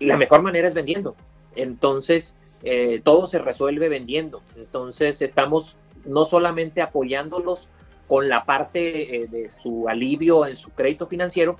la 0.01 0.17
mejor 0.17 0.41
manera 0.41 0.67
es 0.67 0.73
vendiendo. 0.73 1.15
Entonces, 1.55 2.35
eh, 2.63 2.99
todo 3.01 3.27
se 3.27 3.39
resuelve 3.39 3.87
vendiendo. 3.87 4.41
Entonces, 4.57 5.21
estamos 5.21 5.77
no 6.03 6.25
solamente 6.25 6.81
apoyándolos 6.81 7.69
con 8.09 8.27
la 8.27 8.43
parte 8.43 9.23
eh, 9.23 9.27
de 9.27 9.51
su 9.51 9.87
alivio 9.87 10.45
en 10.45 10.57
su 10.57 10.69
crédito 10.71 11.07
financiero, 11.07 11.57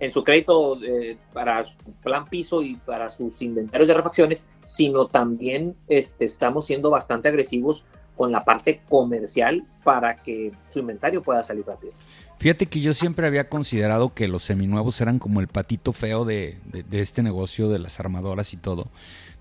en 0.00 0.10
su 0.10 0.24
crédito 0.24 0.82
eh, 0.82 1.16
para 1.32 1.64
su 1.66 1.76
plan 2.02 2.26
piso 2.26 2.62
y 2.62 2.76
para 2.76 3.10
sus 3.10 3.40
inventarios 3.42 3.86
de 3.86 3.94
refacciones, 3.94 4.46
sino 4.64 5.06
también 5.06 5.76
este, 5.88 6.24
estamos 6.24 6.66
siendo 6.66 6.90
bastante 6.90 7.28
agresivos 7.28 7.84
con 8.16 8.32
la 8.32 8.44
parte 8.44 8.80
comercial 8.88 9.64
para 9.84 10.16
que 10.22 10.52
su 10.70 10.80
inventario 10.80 11.22
pueda 11.22 11.44
salir 11.44 11.64
rápido. 11.66 11.92
Fíjate 12.38 12.66
que 12.66 12.80
yo 12.80 12.94
siempre 12.94 13.26
había 13.26 13.50
considerado 13.50 14.14
que 14.14 14.26
los 14.26 14.42
seminuevos 14.42 14.98
eran 15.02 15.18
como 15.18 15.40
el 15.40 15.48
patito 15.48 15.92
feo 15.92 16.24
de, 16.24 16.56
de, 16.64 17.00
este 17.02 17.22
negocio 17.22 17.68
de 17.68 17.78
las 17.78 18.00
armadoras 18.00 18.54
y 18.54 18.56
todo. 18.56 18.88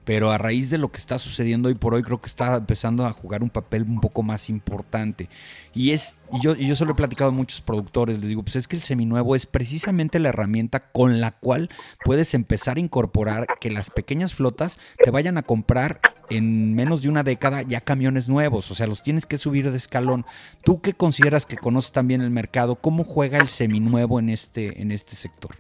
Pero 0.10 0.32
a 0.32 0.40
raíz 0.40 0.72
de 0.72 0.80
lo 0.80 0.92
que 0.92 0.98
está 0.98 1.20
sucediendo 1.20 1.70
hoy 1.70 1.76
por 1.76 1.94
hoy, 1.94 2.02
creo 2.02 2.20
que 2.20 2.30
está 2.30 2.56
empezando 2.56 3.06
a 3.06 3.12
jugar 3.12 3.44
un 3.44 3.52
papel 3.52 3.84
un 3.84 4.02
poco 4.02 4.24
más 4.24 4.50
importante. 4.50 5.30
Y 5.72 5.92
es, 5.92 6.18
y 6.34 6.42
yo, 6.42 6.56
y 6.56 6.68
yo 6.68 6.76
se 6.76 6.84
lo 6.84 6.94
he 6.94 6.96
platicado 6.96 7.30
a 7.30 7.32
muchos 7.32 7.62
productores, 7.62 8.18
les 8.18 8.28
digo, 8.28 8.42
pues 8.42 8.56
es 8.56 8.68
que 8.68 8.76
el 8.76 8.82
seminuevo 8.82 9.36
es 9.36 9.46
precisamente 9.46 10.18
la 10.18 10.30
herramienta 10.30 10.80
con 10.80 11.22
la 11.22 11.34
cual 11.34 11.70
puedes 12.04 12.34
empezar 12.34 12.78
a 12.78 12.80
incorporar 12.80 13.46
que 13.62 13.70
las 13.70 13.92
pequeñas 13.92 14.34
flotas 14.34 14.80
te 14.98 15.12
vayan 15.12 15.38
a 15.38 15.44
comprar 15.44 16.02
en 16.32 16.74
menos 16.74 17.04
de 17.04 17.10
una 17.10 17.22
década 17.22 17.62
ya 17.62 17.80
camiones 17.80 18.28
nuevos, 18.28 18.72
o 18.72 18.74
sea, 18.74 18.88
los 18.88 19.04
tienes 19.04 19.28
que 19.28 19.38
subir 19.38 19.70
de 19.70 19.78
escalón. 19.78 20.26
¿Tú 20.64 20.82
qué 20.82 20.94
consideras 20.94 21.46
que 21.46 21.56
conoces 21.56 21.92
también 21.92 22.22
el 22.22 22.32
mercado? 22.32 22.78
¿Cómo 22.78 23.04
juega 23.04 23.38
el 23.38 23.48
seminuevo 23.48 24.20
en 24.20 24.30
este, 24.30 24.82
en 24.82 24.90
este 24.90 25.16
sector? 25.16 25.52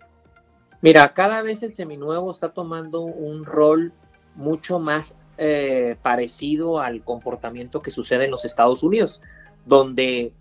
Mira, 0.82 1.14
cada 1.14 1.44
vez 1.44 1.62
el 1.62 1.76
seminuevo 1.76 2.32
está 2.32 2.52
tomando 2.52 3.02
un 3.02 3.46
rol 3.46 3.94
mucho 4.36 4.80
más 4.80 5.16
eh, 5.38 5.96
parecido 6.02 6.80
al 6.80 7.04
comportamiento 7.04 7.82
que 7.82 7.92
sucede 7.92 8.26
en 8.26 8.32
los 8.32 8.46
Estados 8.46 8.84
Unidos, 8.84 9.22
donde 9.66 10.34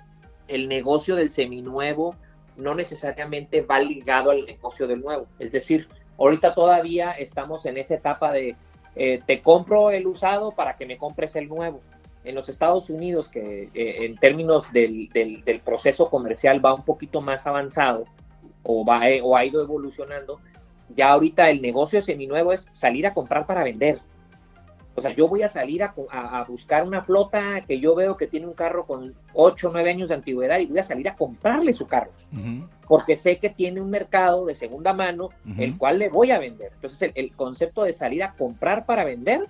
el 0.49 0.69
negocio 0.69 1.15
del 1.15 1.31
seminuevo 1.31 2.17
no 2.57 2.75
necesariamente 2.75 3.61
va 3.63 3.79
ligado 3.79 4.31
al 4.31 4.45
negocio 4.45 4.87
del 4.87 5.01
nuevo. 5.01 5.27
Es 5.39 5.53
decir, 5.53 5.89
ahorita 6.19 6.55
todavía 6.55 7.13
estamos 7.13 7.65
en 7.67 7.79
esa 7.79 7.95
etapa 7.95 8.33
de 8.33 8.57
eh, 8.97 9.23
te 9.25 9.41
compro 9.43 9.93
el 9.93 10.09
usado 10.09 10.51
para 10.51 10.77
que 10.77 10.85
me 10.85 10.99
compres 10.99 11.37
el 11.37 11.49
nuevo. 11.49 11.81
En 12.25 12.35
los 12.35 12.49
Estados 12.49 12.91
Unidos, 12.91 13.29
que 13.29 13.71
eh, 13.73 14.05
en 14.05 14.17
términos 14.17 14.73
del, 14.73 15.09
proceso 15.65 16.11
comercial 16.11 16.65
va 16.65 16.75
un 16.75 16.85
poquito 16.85 17.21
más 17.21 17.47
avanzado 17.47 18.07
o, 18.65 18.85
va, 18.85 19.03
o 19.23 19.37
ha 19.37 19.45
ido 19.45 19.63
evolucionando, 19.63 20.41
ya 20.95 21.11
ahorita 21.11 21.51
el 21.51 21.63
negocio 21.63 22.03
seminuevo 22.03 22.53
es 22.53 22.69
salir 22.73 23.07
a 23.07 23.15
comprar 23.15 23.47
para 23.47 23.65
vender. 23.65 24.01
O 24.99 25.01
sea, 25.01 25.15
yo 25.15 25.29
voy 25.29 25.43
a 25.43 25.49
salir 25.49 25.85
a, 25.85 25.95
buscar 26.49 26.83
una 26.83 27.03
flota 27.03 27.61
que 27.69 27.79
yo 27.79 27.95
veo 27.95 28.17
que 28.17 28.27
tiene 28.27 28.49
un 28.49 28.55
carro 28.55 28.85
con 28.85 29.15
8 29.33 29.69
o 29.69 29.73
9 29.73 29.91
años 29.91 30.09
de 30.09 30.17
antigüedad 30.17 30.59
y 30.59 30.67
voy 30.67 30.81
a 30.81 30.83
salir 30.83 31.09
a 31.09 31.15
comprarle 31.15 31.73
su 31.73 31.87
carro. 31.87 32.11
Porque 32.89 33.15
sé 33.15 33.39
que 33.39 33.49
tiene 33.49 33.81
un 33.81 33.91
mercado 33.91 34.47
de 34.47 34.57
segunda 34.57 34.93
mano, 34.93 35.31
el 35.57 35.79
cual 35.79 36.01
le 36.01 36.09
voy 36.09 36.33
a 36.33 36.41
vender. 36.41 36.73
Entonces, 36.75 37.13
el, 37.15 37.33
concepto 37.33 37.85
de 37.85 37.93
salir 37.93 38.25
a 38.25 38.33
comprar 38.33 38.87
para 38.87 39.05
vender 39.05 39.47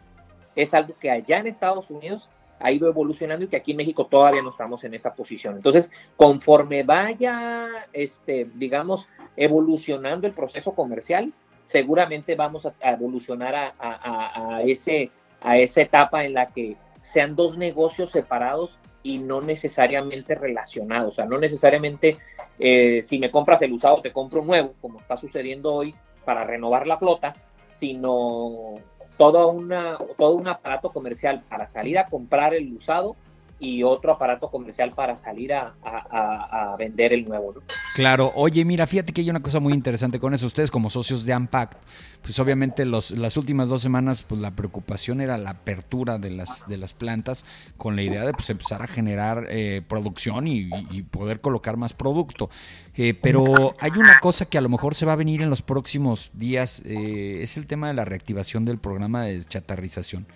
es 0.55 0.75
algo 0.75 0.95
que 1.01 1.11
allá 1.11 1.39
en 1.39 1.47
Estados 1.47 1.89
Unidos 1.89 2.29
ha 2.61 2.73
ido 2.73 2.89
evolucionando 2.89 3.45
y 3.45 3.49
que 3.49 3.57
aquí 3.57 3.73
en 3.73 3.79
México 3.79 4.07
todavía 4.07 4.43
no 4.43 4.51
estamos 4.51 4.85
en 4.85 4.95
esa 4.95 5.15
posición. 5.15 5.57
Entonces, 5.57 5.91
conforme 6.17 6.83
vaya, 6.83 7.87
este, 7.93 8.49
digamos, 8.55 9.09
evolucionando 9.37 10.27
el 10.27 10.33
proceso 10.33 10.73
comercial, 10.73 11.33
seguramente 11.65 12.35
vamos 12.35 12.67
a, 12.67 12.73
evolucionar 12.81 13.75
a 13.79 14.63
ese 14.65 15.11
a 15.41 15.59
esa 15.59 15.83
etapa 15.83 16.25
en 16.25 16.35
la 16.35 16.47
que 16.49 16.77
sean 17.01 17.37
dos 17.37 17.57
negocios 17.57 18.11
separados 18.11 18.79
y 19.03 19.19
no 19.19 19.41
necesariamente 19.41 20.35
relacionados. 20.35 21.13
O 21.13 21.15
sea, 21.15 21.25
no 21.25 21.39
necesariamente 21.39 22.19
eh, 22.59 23.03
si 23.05 23.19
me 23.19 23.31
compras 23.31 23.63
el 23.63 23.73
usado 23.73 24.03
te 24.03 24.13
compro 24.13 24.45
nuevo, 24.45 24.75
como 24.81 25.01
está 25.01 25.17
sucediendo 25.17 25.73
hoy 25.73 25.95
para 26.25 26.45
renovar 26.45 26.87
la 26.87 26.99
flota, 26.99 27.35
sino 27.69 28.75
todo, 29.19 29.49
una, 29.49 29.99
todo 30.17 30.35
un 30.35 30.49
aparato 30.49 30.91
comercial 30.91 31.43
para 31.49 31.69
salir 31.69 31.99
a 31.99 32.07
comprar 32.07 32.55
el 32.55 32.73
usado 32.73 33.17
y 33.61 33.83
otro 33.83 34.13
aparato 34.13 34.51
comercial 34.51 34.93
para 34.93 35.17
salir 35.17 35.53
a, 35.53 36.77
vender 36.79 37.13
el 37.13 37.25
nuevo. 37.25 37.55
Claro, 37.95 38.33
oye, 38.37 38.65
mira, 38.65 38.87
fíjate 38.87 39.13
que 39.13 39.21
hay 39.21 39.31
una 39.31 39.43
cosa 39.43 39.59
muy 39.59 39.73
interesante 39.73 40.21
con 40.21 40.33
eso. 40.35 40.47
Ustedes 40.47 40.71
como 40.71 40.91
socios 40.91 41.25
de 41.25 41.33
AMPAC, 41.33 41.77
pues 42.23 42.39
obviamente 42.39 42.85
los, 42.85 43.11
las 43.13 43.37
últimas 43.37 43.69
dos 43.69 43.83
semanas, 43.83 44.23
pues 44.23 44.41
la 44.41 44.51
preocupación 44.51 45.21
era 45.21 45.39
la 45.39 45.51
apertura 45.51 46.19
de 46.19 46.31
las, 46.31 46.69
de 46.69 46.77
las 46.77 46.93
plantas 46.93 47.45
con 47.77 47.97
la 47.97 48.03
idea 48.03 48.25
de 48.25 48.33
pues, 48.33 48.51
empezar 48.51 48.83
a 48.83 48.87
generar 48.87 49.47
eh, 49.49 49.83
producción 49.87 50.47
y, 50.47 50.69
poder 51.11 51.41
colocar 51.41 51.77
más 51.77 51.95
producto. 51.95 52.51
Eh, 52.97 53.15
pero 53.15 53.77
hay 53.81 53.93
una 53.97 54.19
cosa 54.21 54.45
que 54.45 54.59
a 54.59 54.61
lo 54.61 54.69
mejor 54.69 54.95
se 54.95 55.07
va 55.07 55.13
a 55.13 55.17
venir 55.17 55.41
en 55.41 55.51
los 55.51 55.63
próximos 55.63 56.31
días, 56.35 56.83
eh, 56.85 57.39
es 57.43 57.57
el 57.57 57.67
tema 57.67 57.87
de 57.89 57.95
la 57.95 58.05
reactivación 58.05 58.65
del 58.65 58.79
programa 58.79 59.23
de 59.23 59.43
chatarrización. 59.45 60.27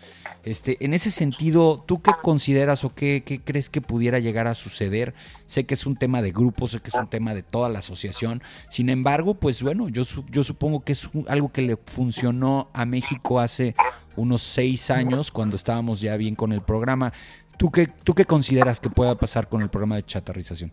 Este, 0.44 0.76
en 0.84 0.94
ese 0.94 1.10
sentido, 1.10 1.84
¿tú 1.86 2.00
qué 2.00 2.12
consideras 2.22 2.84
o 2.84 2.94
qué, 2.94 3.11
crees 3.20 3.70
que 3.70 3.80
pudiera 3.80 4.18
llegar 4.18 4.46
a 4.46 4.54
suceder? 4.54 5.14
Sé 5.46 5.66
que 5.66 5.74
es 5.74 5.86
un 5.86 5.96
tema 5.96 6.22
de 6.22 6.32
grupo, 6.32 6.66
sé 6.66 6.80
que 6.80 6.88
es 6.88 6.94
un 6.94 7.08
tema 7.08 7.34
de 7.34 7.42
toda 7.42 7.68
la 7.68 7.80
asociación. 7.80 8.42
Sin 8.68 8.88
embargo, 8.88 9.34
pues 9.34 9.62
bueno, 9.62 9.88
yo, 9.88 10.04
yo 10.30 10.44
supongo 10.44 10.80
que 10.84 10.92
es 10.92 11.08
algo 11.28 11.52
que 11.52 11.62
le 11.62 11.76
funcionó 11.76 12.70
a 12.72 12.84
México 12.84 13.40
hace 13.40 13.74
unos 14.16 14.42
seis 14.42 14.90
años, 14.90 15.30
cuando 15.30 15.56
estábamos 15.56 16.00
ya 16.00 16.16
bien 16.16 16.34
con 16.34 16.52
el 16.52 16.62
programa. 16.62 17.12
¿Tú 17.58 17.70
qué, 17.70 17.86
¿Tú 17.86 18.14
qué 18.14 18.24
consideras 18.24 18.80
que 18.80 18.90
pueda 18.90 19.14
pasar 19.14 19.48
con 19.48 19.62
el 19.62 19.68
programa 19.68 19.96
de 19.96 20.02
chatarrización? 20.02 20.72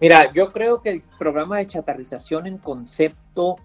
Mira, 0.00 0.32
yo 0.32 0.52
creo 0.52 0.80
que 0.80 0.90
el 0.90 1.02
programa 1.18 1.58
de 1.58 1.66
chatarrización 1.66 2.46
en 2.46 2.58
concepto 2.58 3.56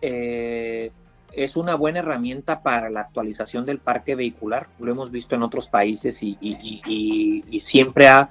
eh, 0.00 0.92
es 1.34 1.56
una 1.56 1.74
buena 1.74 2.00
herramienta 2.00 2.62
para 2.62 2.90
la 2.90 3.00
actualización 3.00 3.64
del 3.64 3.78
parque 3.78 4.14
vehicular. 4.14 4.68
Lo 4.78 4.90
hemos 4.90 5.10
visto 5.10 5.34
en 5.34 5.42
otros 5.42 5.68
países 5.68 6.22
y, 6.22 7.60
siempre 7.60 8.08
ha, 8.08 8.28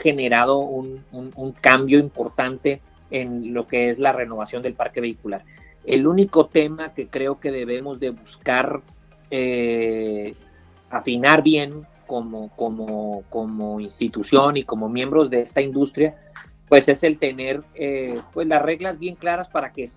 generado 0.00 0.58
un, 0.58 1.04
cambio 1.60 1.98
importante 1.98 2.80
en 3.10 3.54
lo 3.54 3.66
que 3.66 3.90
es 3.90 3.98
la 3.98 4.12
renovación 4.12 4.62
del 4.62 4.74
parque 4.74 5.00
vehicular. 5.00 5.44
El 5.84 6.06
único 6.06 6.46
tema 6.46 6.92
que 6.92 7.08
creo 7.08 7.40
que 7.40 7.50
debemos 7.50 7.98
de 7.98 8.10
buscar 8.10 8.82
eh, 9.30 10.34
afinar 10.90 11.42
bien 11.42 11.86
como, 12.06 13.80
institución 13.80 14.56
y 14.56 14.64
como 14.64 14.88
miembros 14.88 15.30
de 15.30 15.42
esta 15.42 15.60
industria, 15.60 16.14
pues 16.68 16.88
es 16.88 17.02
el 17.02 17.18
tener 17.18 17.62
eh, 17.74 18.20
pues 18.32 18.46
las 18.46 18.62
reglas 18.62 18.98
bien 18.98 19.14
claras 19.14 19.48
para 19.48 19.72
que 19.72 19.88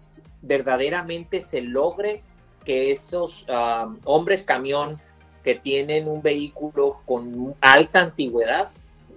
verdaderamente 0.41 1.41
se 1.41 1.61
logre 1.61 2.23
que 2.63 2.91
esos 2.91 3.45
ah, 3.49 3.93
hombres 4.03 4.43
camión 4.43 4.99
que 5.43 5.55
tienen 5.55 6.07
un 6.07 6.21
vehículo 6.21 7.01
con 7.05 7.55
alta 7.61 8.01
antigüedad 8.01 8.69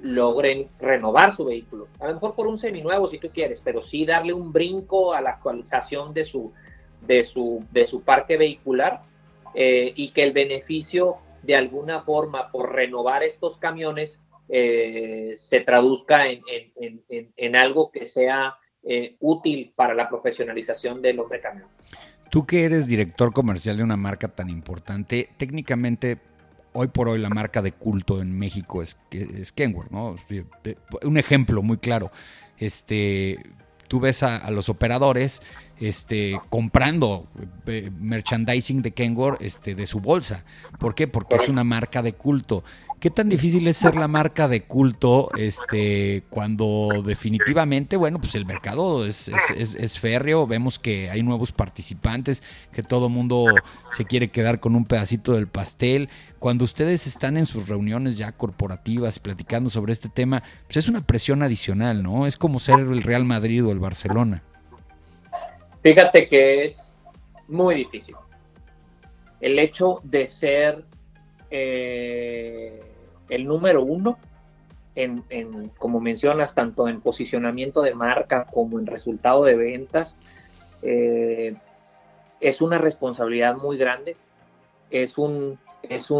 logren 0.02 0.68
renovar 0.78 1.34
su 1.34 1.46
vehículo. 1.46 1.88
A 1.98 2.08
lo 2.08 2.14
mejor 2.14 2.34
por 2.34 2.46
un 2.46 2.58
seminuevo 2.58 3.08
si 3.08 3.18
tú 3.18 3.30
quieres, 3.30 3.60
pero 3.64 3.82
sí 3.82 4.04
darle 4.04 4.32
un 4.32 4.52
brinco 4.52 5.14
a 5.14 5.20
la 5.20 5.30
actualización 5.30 6.12
de 6.12 6.24
su, 6.24 6.52
de 7.00 7.24
su, 7.24 7.64
de 7.70 7.86
su 7.86 8.02
parque 8.02 8.36
vehicular 8.36 9.02
eh, 9.54 9.92
y 9.96 10.10
que 10.10 10.22
el 10.22 10.32
beneficio 10.32 11.16
de 11.42 11.56
alguna 11.56 12.02
forma 12.02 12.50
por 12.50 12.74
renovar 12.74 13.22
estos 13.22 13.58
camiones 13.58 14.22
eh, 14.48 15.32
se 15.36 15.60
traduzca 15.60 16.28
en, 16.28 16.42
en, 17.08 17.56
algo 17.56 17.90
que 17.90 18.04
sea 18.04 18.56
eh, 18.82 19.16
útil 19.20 19.72
para 19.74 19.94
la 19.94 20.08
profesionalización 20.08 21.00
del 21.00 21.18
hombre 21.20 21.40
camión. 21.40 21.68
Tú 22.34 22.46
que 22.46 22.64
eres 22.64 22.88
director 22.88 23.32
comercial 23.32 23.76
de 23.76 23.84
una 23.84 23.96
marca 23.96 24.26
tan 24.26 24.50
importante, 24.50 25.30
técnicamente 25.36 26.18
hoy 26.72 26.88
por 26.88 27.08
hoy 27.08 27.20
la 27.20 27.28
marca 27.28 27.62
de 27.62 27.70
culto 27.70 28.20
en 28.20 28.36
México 28.36 28.82
es, 28.82 28.96
es 29.12 29.52
Kenworth, 29.52 29.92
¿no? 29.92 30.16
Un 31.04 31.16
ejemplo 31.16 31.62
muy 31.62 31.76
claro. 31.76 32.10
Este, 32.58 33.38
tú 33.86 34.00
ves 34.00 34.24
a, 34.24 34.50
los 34.50 34.68
operadores 34.68 35.42
este, 35.78 36.36
comprando 36.48 37.28
eh, 37.66 37.92
merchandising 38.00 38.82
de 38.82 38.90
Kenworth 38.90 39.40
este, 39.40 39.76
de 39.76 39.86
su 39.86 40.00
bolsa. 40.00 40.44
¿Por 40.80 40.96
qué? 40.96 41.06
Porque 41.06 41.36
es 41.36 41.48
una 41.48 41.62
marca 41.62 42.02
de 42.02 42.14
culto. 42.14 42.64
¿Qué 43.04 43.10
tan 43.10 43.28
difícil 43.28 43.68
es 43.68 43.76
ser 43.76 43.96
la 43.96 44.08
marca 44.08 44.48
de 44.48 44.62
culto 44.62 45.28
este, 45.36 46.22
cuando 46.30 47.02
definitivamente, 47.04 47.98
bueno, 47.98 48.18
pues 48.18 48.34
el 48.34 48.46
mercado 48.46 49.04
es, 49.04 49.30
es, 49.54 49.98
férreo, 50.00 50.46
vemos 50.46 50.78
que 50.78 51.10
hay 51.10 51.22
nuevos 51.22 51.52
participantes, 51.52 52.42
que 52.72 52.82
todo 52.82 53.10
mundo 53.10 53.44
se 53.90 54.06
quiere 54.06 54.28
quedar 54.28 54.58
con 54.58 54.74
un 54.74 54.86
pedacito 54.86 55.34
del 55.34 55.48
pastel? 55.48 56.08
Cuando 56.38 56.64
ustedes 56.64 57.06
están 57.06 57.36
en 57.36 57.44
sus 57.44 57.68
reuniones 57.68 58.16
ya 58.16 58.32
corporativas 58.32 59.18
platicando 59.18 59.68
sobre 59.68 59.92
este 59.92 60.08
tema, 60.08 60.42
pues 60.64 60.78
es 60.78 60.88
una 60.88 61.06
presión 61.06 61.42
adicional, 61.42 62.02
¿no? 62.02 62.26
Es 62.26 62.38
como 62.38 62.58
ser 62.58 62.80
el 62.80 63.02
Real 63.02 63.26
Madrid 63.26 63.66
o 63.66 63.70
el 63.70 63.80
Barcelona. 63.80 64.42
Fíjate 65.82 66.26
que 66.26 66.64
es 66.64 66.94
muy 67.48 67.74
difícil. 67.74 68.14
El 69.42 69.58
hecho 69.58 70.00
de 70.04 70.26
ser... 70.26 70.86
Eh 71.50 72.92
el 73.28 73.46
número 73.46 73.82
uno 73.82 74.18
en, 74.94 75.70
como 75.78 76.00
mencionas, 76.00 76.54
tanto 76.54 76.88
en 76.88 77.00
posicionamiento 77.00 77.82
de 77.82 77.94
marca 77.94 78.46
como 78.46 78.78
en 78.78 78.86
resultado 78.86 79.44
de 79.44 79.56
ventas, 79.56 80.18
eh, 80.82 81.56
es 82.40 82.62
una 82.62 82.78
responsabilidad 82.78 83.56
muy 83.56 83.76
grande, 83.76 84.16
es 84.90 85.18
un, 85.18 85.58
es, 85.82 86.10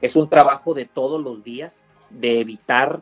es 0.00 0.16
un 0.16 0.28
trabajo 0.28 0.74
de 0.74 0.84
todos 0.84 1.22
los 1.22 1.42
días, 1.42 1.78
de 2.10 2.40
evitar, 2.40 3.00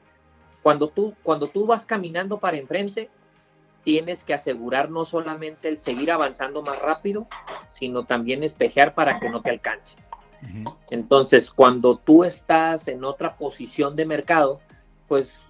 cuando 0.63 0.89
tú, 0.89 1.15
cuando 1.23 1.49
tú 1.49 1.67
vas 1.67 1.85
caminando 1.85 2.39
para 2.39 2.59
enfrente, 2.59 3.09
tienes 3.83 4.23
que 4.23 4.35
asegurar 4.35 4.91
no 4.91 5.05
solamente 5.05 5.69
el 5.69 5.79
seguir 5.79 6.13
avanzando 6.13 6.63
más 6.63 6.81
rápido, 6.81 7.27
sino 7.69 8.05
también 8.05 8.43
espejear 8.43 8.95
para 8.95 9.19
que 9.19 9.31
no 9.31 9.41
te 9.41 9.51
alcance. 9.51 9.97
Entonces, 10.91 11.51
cuando 11.51 11.97
tú 11.97 12.25
estás 12.25 12.89
en 12.89 13.05
otra 13.05 13.37
posición 13.37 13.97
de 13.97 14.07
mercado, 14.07 14.61
pues 15.09 15.47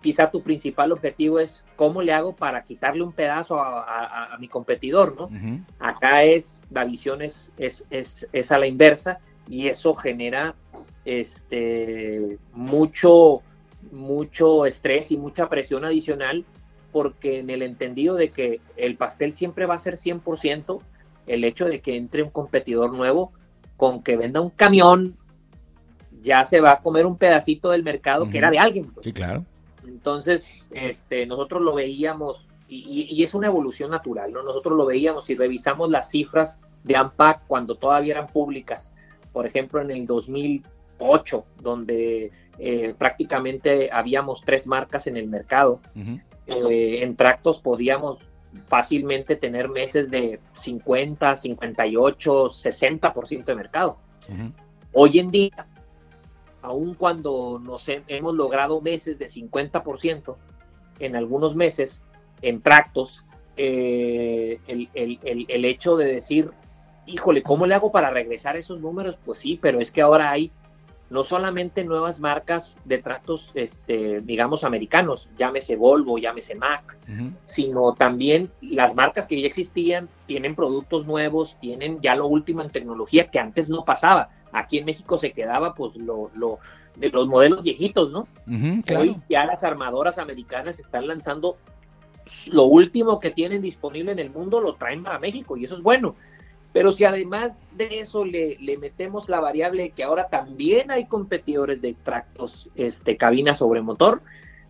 quizá 0.00 0.30
tu 0.30 0.42
principal 0.42 0.92
objetivo 0.92 1.38
es 1.38 1.64
cómo 1.76 2.02
le 2.02 2.12
hago 2.12 2.34
para 2.34 2.64
quitarle 2.64 3.02
un 3.02 3.12
pedazo 3.12 3.60
a, 3.60 4.36
mi 4.38 4.48
competidor, 4.48 5.16
¿no? 5.16 5.28
Acá 5.78 6.24
es, 6.24 6.60
la 6.70 6.84
visión 6.84 7.22
es, 7.22 7.50
es, 7.58 7.86
es, 7.90 8.52
a 8.52 8.58
la 8.58 8.66
inversa 8.66 9.20
y 9.48 9.68
eso 9.68 9.94
genera 9.94 10.54
este, 11.04 12.38
mucho, 12.52 13.42
mucho 13.92 14.64
estrés 14.66 15.10
y 15.10 15.16
mucha 15.16 15.48
presión 15.48 15.84
adicional 15.84 16.44
porque 16.92 17.38
en 17.38 17.50
el 17.50 17.62
entendido 17.62 18.16
de 18.16 18.30
que 18.30 18.60
el 18.76 18.96
pastel 18.96 19.34
siempre 19.34 19.66
va 19.66 19.74
a 19.74 19.78
ser 19.78 19.94
100%, 19.94 20.80
el 21.26 21.44
hecho 21.44 21.66
de 21.66 21.80
que 21.80 21.96
entre 21.96 22.22
un 22.22 22.30
competidor 22.30 22.92
nuevo 22.92 23.32
con 23.80 24.02
que 24.02 24.14
venda 24.14 24.42
un 24.42 24.50
camión, 24.50 25.16
ya 26.20 26.44
se 26.44 26.60
va 26.60 26.72
a 26.72 26.80
comer 26.80 27.06
un 27.06 27.16
pedacito 27.16 27.70
del 27.70 27.82
mercado 27.82 28.28
que 28.28 28.36
era 28.36 28.50
de 28.50 28.58
alguien. 28.58 28.90
Pues. 28.92 29.04
Sí, 29.04 29.14
claro. 29.14 29.42
Entonces, 29.86 30.50
este, 30.70 31.24
nosotros 31.24 31.62
lo 31.62 31.72
veíamos, 31.72 32.46
y, 32.68 33.22
es 33.22 33.32
una 33.32 33.46
evolución 33.46 33.90
natural, 33.90 34.34
¿no? 34.34 34.42
Nosotros 34.42 34.76
lo 34.76 34.84
veíamos 34.84 35.30
y 35.30 35.34
revisamos 35.34 35.88
las 35.88 36.10
cifras 36.10 36.60
de 36.84 36.94
AMPAC 36.94 37.46
cuando 37.46 37.74
todavía 37.74 38.12
eran 38.12 38.26
públicas, 38.26 38.92
por 39.32 39.46
ejemplo, 39.46 39.80
en 39.80 39.90
el 39.90 40.06
2008, 40.06 41.44
donde 41.62 42.32
eh, 42.58 42.94
prácticamente 42.98 43.88
habíamos 43.90 44.42
tres 44.42 44.66
marcas 44.66 45.06
en 45.06 45.16
el 45.16 45.26
mercado. 45.26 45.80
Eh, 46.46 47.02
en 47.02 47.16
tractos 47.16 47.60
podíamos 47.60 48.18
fácilmente 48.66 49.36
tener 49.36 49.68
meses 49.68 50.10
de 50.10 50.40
50, 50.54 51.36
58, 51.36 52.32
60% 52.46 53.44
de 53.44 53.54
mercado. 53.54 53.96
Hoy 54.92 55.18
en 55.18 55.30
día, 55.30 55.66
aun 56.62 56.94
cuando 56.94 57.60
nos 57.62 57.86
hemos 57.88 58.34
logrado 58.34 58.80
meses 58.80 59.18
de 59.18 59.26
50%, 59.26 60.36
en 60.98 61.16
algunos 61.16 61.56
meses, 61.56 62.02
en 62.42 62.60
tractos, 62.60 63.24
eh, 63.56 64.60
el, 64.66 64.88
el, 64.94 65.64
hecho 65.64 65.96
de 65.96 66.06
decir, 66.12 66.50
híjole, 67.06 67.42
¿cómo 67.42 67.66
le 67.66 67.74
hago 67.74 67.90
para 67.90 68.10
regresar 68.10 68.56
esos 68.56 68.80
números? 68.80 69.18
Pues 69.24 69.38
sí, 69.38 69.58
pero 69.60 69.80
es 69.80 69.90
que 69.90 70.02
ahora 70.02 70.30
hay 70.30 70.52
no 71.10 71.24
solamente 71.24 71.84
nuevas 71.84 72.20
marcas 72.20 72.78
de 72.84 72.98
tratos, 72.98 73.50
este, 73.54 74.20
digamos, 74.20 74.62
americanos, 74.62 75.28
llámese 75.36 75.74
Volvo, 75.74 76.18
llámese 76.18 76.54
Mac, 76.54 76.96
sino 77.46 77.94
también 77.94 78.50
las 78.60 78.94
marcas 78.94 79.26
que 79.26 79.40
ya 79.40 79.46
existían 79.48 80.08
tienen 80.26 80.54
productos 80.54 81.06
nuevos, 81.06 81.56
tienen 81.60 82.00
ya 82.00 82.14
lo 82.14 82.28
último 82.28 82.62
en 82.62 82.70
tecnología 82.70 83.26
que 83.28 83.40
antes 83.40 83.68
no 83.68 83.84
pasaba. 83.84 84.28
Aquí 84.52 84.78
en 84.78 84.84
México 84.84 85.18
se 85.18 85.32
quedaba 85.32 85.74
pues 85.74 85.96
lo, 85.96 86.30
lo 86.34 86.58
de 86.94 87.10
los 87.10 87.26
modelos 87.26 87.62
viejitos, 87.64 88.12
¿no? 88.12 88.28
Hoy 88.96 89.16
ya 89.28 89.44
las 89.46 89.64
armadoras 89.64 90.18
americanas 90.18 90.78
están 90.78 91.08
lanzando 91.08 91.56
lo 92.52 92.64
último 92.64 93.18
que 93.18 93.30
tienen 93.30 93.62
disponible 93.62 94.12
en 94.12 94.20
el 94.20 94.30
mundo, 94.30 94.60
lo 94.60 94.74
traen 94.74 95.02
para 95.02 95.18
México 95.18 95.56
y 95.56 95.64
eso 95.64 95.74
es 95.74 95.82
bueno. 95.82 96.14
Pero 96.72 96.92
si 96.92 97.04
además 97.04 97.76
de 97.76 98.00
eso 98.00 98.24
le, 98.24 98.56
metemos 98.78 99.28
la 99.28 99.40
variable 99.40 99.90
que 99.90 100.04
ahora 100.04 100.28
también 100.28 100.90
hay 100.90 101.06
competidores 101.06 101.80
de 101.80 101.94
tractos 101.94 102.70
este, 102.76 103.16
cabina 103.16 103.54
sobre 103.54 103.82
motor, 103.82 104.22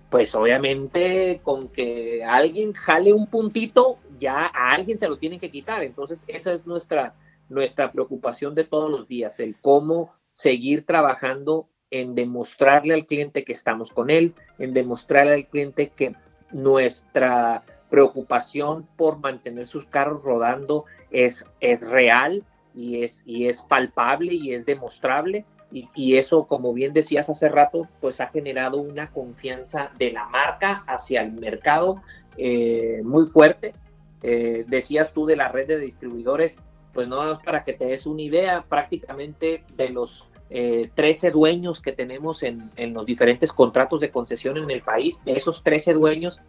pues 0.09 0.35
obviamente 0.35 1.41
con 1.43 1.69
que 1.69 2.25
alguien 2.25 2.73
jale 2.73 3.13
un 3.13 3.27
puntito, 3.27 3.99
ya 4.19 4.47
a 4.47 4.73
alguien 4.73 4.99
se 4.99 5.09
lo 5.09 5.19
tienen 5.19 5.39
que 5.39 5.51
quitar. 5.51 5.83
Entonces 5.83 6.25
esa 6.27 6.53
es 6.53 6.67
nuestra, 6.67 7.15
nuestra 7.49 7.93
preocupación 7.93 8.55
de 8.55 8.65
todos 8.65 8.91
los 8.91 9.07
días, 9.07 9.39
el 9.39 9.57
cómo 9.61 10.15
seguir 10.35 10.87
trabajando 10.87 11.69
en 11.91 12.15
demostrarle 12.15 12.95
al 12.95 13.07
cliente 13.07 13.45
que 13.45 13.53
estamos 13.53 13.93
con 13.93 14.11
él, 14.11 14.35
en 14.59 14.73
demostrarle 14.73 15.35
al 15.35 15.47
cliente 15.47 15.91
que 15.95 16.15
nuestra 16.51 17.63
preocupación 17.91 18.87
por 18.97 19.19
mantener 19.19 19.67
sus 19.67 19.87
carros 19.87 20.23
rodando 20.23 20.85
es, 21.11 21.45
es 21.61 21.87
real 21.87 22.45
y 22.75 23.03
es, 23.03 23.23
y 23.27 23.49
es 23.49 23.63
palpable 23.63 24.33
y 24.33 24.55
es 24.55 24.65
demostrable. 24.65 25.45
Y, 25.73 26.17
eso, 26.17 26.47
como 26.49 26.73
bien 26.75 26.93
decías 26.93 27.31
hace 27.31 27.49
rato, 27.49 27.87
pues 28.01 28.21
ha 28.21 28.27
generado 28.27 28.79
una 28.79 29.11
confianza 29.11 29.93
de 29.99 30.11
la 30.11 30.27
marca 30.27 30.83
hacia 30.89 31.23
el 31.23 31.33
mercado 31.33 32.03
eh, 32.37 33.03
muy 33.05 33.27
fuerte. 33.27 33.75
Eh, 34.23 34.65
decías 34.67 35.13
tú 35.13 35.27
de 35.27 35.37
la 35.37 35.49
red 35.49 35.69
de 35.69 35.79
distribuidores, 35.79 36.59
pues 36.93 37.07
no 37.07 37.39
para 37.45 37.63
que 37.63 37.73
te 37.75 37.85
des 37.85 38.05
una 38.07 38.23
idea, 38.23 38.65
prácticamente 38.69 39.63
de 39.77 39.91
los 39.91 40.29
13 40.49 41.29
eh, 41.29 41.31
dueños 41.31 41.81
que 41.81 41.93
tenemos 41.93 42.43
en, 42.43 42.69
en, 42.75 42.93
los 42.93 43.07
diferentes 43.07 43.53
contratos 43.53 44.01
de 44.01 44.11
concesión 44.11 44.57
en 44.57 44.69
el 44.73 44.83
país, 44.83 45.25
de 45.25 45.35
esos 45.35 45.63
13 45.63 45.93
dueños, 45.93 46.41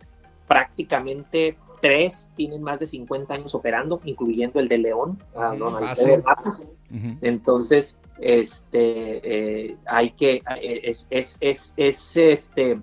prácticamente 0.52 1.56
tres 1.82 2.30
tienen 2.36 2.62
más 2.62 2.78
de 2.78 2.86
50 2.86 3.34
años 3.34 3.56
operando, 3.56 4.02
incluyendo 4.04 4.60
el 4.60 4.68
de 4.68 4.78
León, 4.80 5.24
ah, 5.34 5.56
Entonces, 7.22 7.98
este, 8.20 9.70
eh, 9.70 9.78
hay 9.86 10.12
que, 10.12 10.44
eh, 10.62 10.82
es, 10.84 11.08
es, 11.10 11.38
es, 11.40 11.74
es 11.78 12.18
este, 12.18 12.82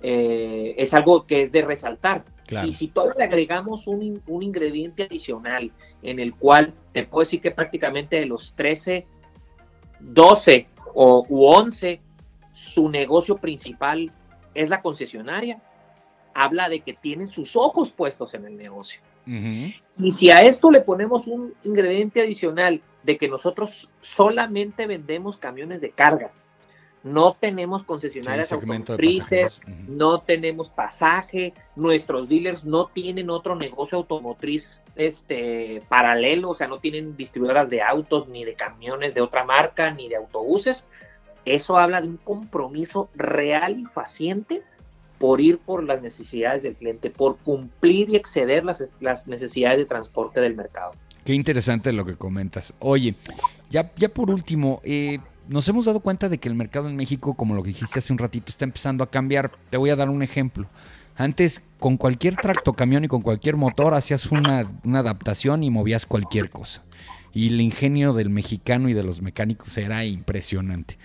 eh, 0.00 0.74
es 0.78 0.94
algo 0.94 1.26
que 1.26 1.42
es 1.42 1.52
de 1.52 1.62
resaltar. 1.62 2.24
Y 2.64 2.72
si 2.72 2.86
todo 2.86 3.12
le 3.18 3.24
agregamos 3.24 3.88
un, 3.88 4.22
un, 4.26 4.42
ingrediente 4.42 5.02
adicional 5.02 5.72
en 6.02 6.20
el 6.20 6.34
cual 6.34 6.72
te 6.92 7.04
puedo 7.04 7.24
decir 7.24 7.42
que 7.42 7.50
prácticamente 7.50 8.16
de 8.16 8.26
los 8.26 8.54
13, 8.54 9.04
12 10.00 10.66
o, 10.94 11.26
u 11.28 11.44
11, 11.44 12.00
su 12.54 12.88
negocio 12.88 13.36
principal 13.36 14.12
es 14.54 14.70
la 14.70 14.80
concesionaria, 14.80 15.60
habla 16.38 16.68
de 16.68 16.80
que 16.80 16.94
tienen 16.94 17.28
sus 17.28 17.56
ojos 17.56 17.92
puestos 17.92 18.32
en 18.34 18.46
el 18.46 18.56
negocio. 18.56 19.00
Y 19.26 20.10
si 20.12 20.30
a 20.30 20.40
esto 20.42 20.70
le 20.70 20.80
ponemos 20.80 21.26
un 21.26 21.52
ingrediente 21.64 22.22
adicional 22.22 22.80
de 23.02 23.18
que 23.18 23.28
nosotros 23.28 23.90
solamente 24.00 24.86
vendemos 24.86 25.36
camiones 25.36 25.80
de 25.80 25.90
carga, 25.90 26.30
no 27.02 27.36
tenemos 27.38 27.82
concesionarias 27.82 28.52
automotrices, 28.52 29.60
no 29.88 30.20
tenemos 30.20 30.70
pasaje, 30.70 31.54
nuestros 31.76 32.28
dealers 32.28 32.64
no 32.64 32.86
tienen 32.86 33.30
otro 33.30 33.54
negocio 33.54 33.98
automotriz 33.98 34.80
este 34.96 35.82
paralelo, 35.88 36.50
o 36.50 36.54
sea, 36.54 36.68
no 36.68 36.78
tienen 36.78 37.16
distribuidoras 37.16 37.68
de 37.68 37.82
autos, 37.82 38.28
ni 38.28 38.44
de 38.44 38.54
camiones 38.54 39.14
de 39.14 39.20
otra 39.20 39.44
marca, 39.44 39.90
ni 39.90 40.08
de 40.08 40.16
autobuses. 40.16 40.86
Eso 41.44 41.78
habla 41.78 42.00
de 42.00 42.08
un 42.08 42.16
compromiso 42.16 43.10
real 43.14 43.78
y 43.78 43.84
faciente 43.84 44.62
por 45.18 45.40
ir 45.40 45.58
por 45.58 45.84
las 45.84 46.02
necesidades 46.02 46.62
del 46.62 46.74
cliente, 46.74 47.10
por 47.10 47.36
cumplir 47.38 48.10
y 48.10 48.16
exceder 48.16 48.64
las, 48.64 48.82
las 49.00 49.26
necesidades 49.26 49.78
de 49.78 49.86
transporte 49.86 50.40
del 50.40 50.54
mercado. 50.54 50.92
Qué 51.24 51.34
interesante 51.34 51.92
lo 51.92 52.06
que 52.06 52.16
comentas. 52.16 52.74
Oye, 52.78 53.14
ya, 53.70 53.92
ya 53.96 54.08
por 54.08 54.30
último, 54.30 54.80
eh, 54.84 55.18
nos 55.48 55.68
hemos 55.68 55.84
dado 55.84 56.00
cuenta 56.00 56.28
de 56.28 56.38
que 56.38 56.48
el 56.48 56.54
mercado 56.54 56.88
en 56.88 56.96
México, 56.96 57.34
como 57.34 57.54
lo 57.54 57.62
dijiste 57.62 57.98
hace 57.98 58.12
un 58.12 58.18
ratito, 58.18 58.50
está 58.50 58.64
empezando 58.64 59.04
a 59.04 59.10
cambiar. 59.10 59.50
Te 59.70 59.76
voy 59.76 59.90
a 59.90 59.96
dar 59.96 60.08
un 60.08 60.22
ejemplo. 60.22 60.68
Antes, 61.16 61.62
con 61.78 61.96
cualquier 61.96 62.36
tracto 62.36 62.74
camión 62.74 63.04
y 63.04 63.08
con 63.08 63.22
cualquier 63.22 63.56
motor, 63.56 63.94
hacías 63.94 64.30
una, 64.30 64.70
una 64.84 65.00
adaptación 65.00 65.64
y 65.64 65.70
movías 65.70 66.06
cualquier 66.06 66.48
cosa. 66.48 66.84
Y 67.34 67.48
el 67.48 67.60
ingenio 67.60 68.14
del 68.14 68.30
mexicano 68.30 68.88
y 68.88 68.94
de 68.94 69.02
los 69.02 69.20
mecánicos 69.20 69.76
era 69.76 70.04
impresionante 70.04 70.96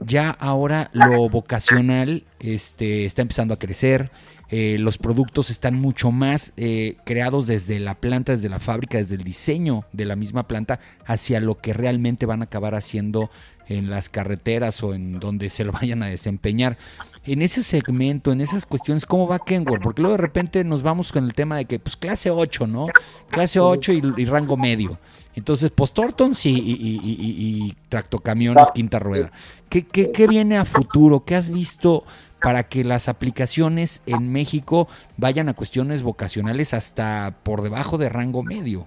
ya 0.00 0.30
ahora 0.30 0.90
lo 0.92 1.28
vocacional 1.28 2.24
este, 2.38 3.04
está 3.04 3.22
empezando 3.22 3.54
a 3.54 3.58
crecer. 3.58 4.10
Eh, 4.52 4.78
los 4.80 4.98
productos 4.98 5.48
están 5.48 5.76
mucho 5.76 6.10
más 6.10 6.52
eh, 6.56 6.96
creados 7.04 7.46
desde 7.46 7.78
la 7.78 7.94
planta, 7.94 8.32
desde 8.32 8.48
la 8.48 8.58
fábrica, 8.58 8.98
desde 8.98 9.14
el 9.14 9.22
diseño 9.22 9.84
de 9.92 10.06
la 10.06 10.16
misma 10.16 10.48
planta 10.48 10.80
hacia 11.06 11.40
lo 11.40 11.58
que 11.58 11.72
realmente 11.72 12.26
van 12.26 12.40
a 12.40 12.46
acabar 12.46 12.74
haciendo 12.74 13.30
en 13.70 13.88
las 13.88 14.08
carreteras 14.08 14.82
o 14.82 14.92
en 14.94 15.20
donde 15.20 15.48
se 15.48 15.64
lo 15.64 15.72
vayan 15.80 16.02
a 16.02 16.08
desempeñar. 16.08 16.76
En 17.24 17.42
ese 17.42 17.62
segmento, 17.62 18.32
en 18.32 18.40
esas 18.40 18.66
cuestiones, 18.66 19.06
¿cómo 19.06 19.28
va 19.28 19.38
Kenworth? 19.38 19.82
Porque 19.82 20.02
luego 20.02 20.16
de 20.16 20.22
repente 20.22 20.64
nos 20.64 20.82
vamos 20.82 21.12
con 21.12 21.24
el 21.24 21.34
tema 21.34 21.56
de 21.56 21.66
que, 21.66 21.78
pues, 21.78 21.96
clase 21.96 22.30
8, 22.30 22.66
¿no? 22.66 22.86
Clase 23.30 23.60
8 23.60 23.92
y, 23.92 24.24
rango 24.24 24.56
medio. 24.56 24.98
Entonces, 25.34 25.70
post-Tortons 25.70 26.44
y, 26.46 26.50
y, 26.50 27.76
tractocamiones, 27.88 28.68
quinta 28.74 28.98
rueda. 28.98 29.30
¿Qué, 29.70 29.86
¿Qué, 29.86 30.12
qué, 30.12 30.26
viene 30.26 30.58
a 30.58 30.66
futuro? 30.66 31.24
¿Qué 31.24 31.36
has 31.36 31.48
visto 31.48 32.04
para 32.40 32.64
que 32.64 32.84
las 32.84 33.08
aplicaciones 33.08 34.02
en 34.06 34.32
México 34.32 34.88
vayan 35.16 35.48
a 35.48 35.54
cuestiones 35.54 36.02
vocacionales 36.02 36.74
hasta 36.74 37.36
por 37.42 37.62
debajo 37.62 37.98
de 37.98 38.08
rango 38.08 38.42
medio. 38.42 38.86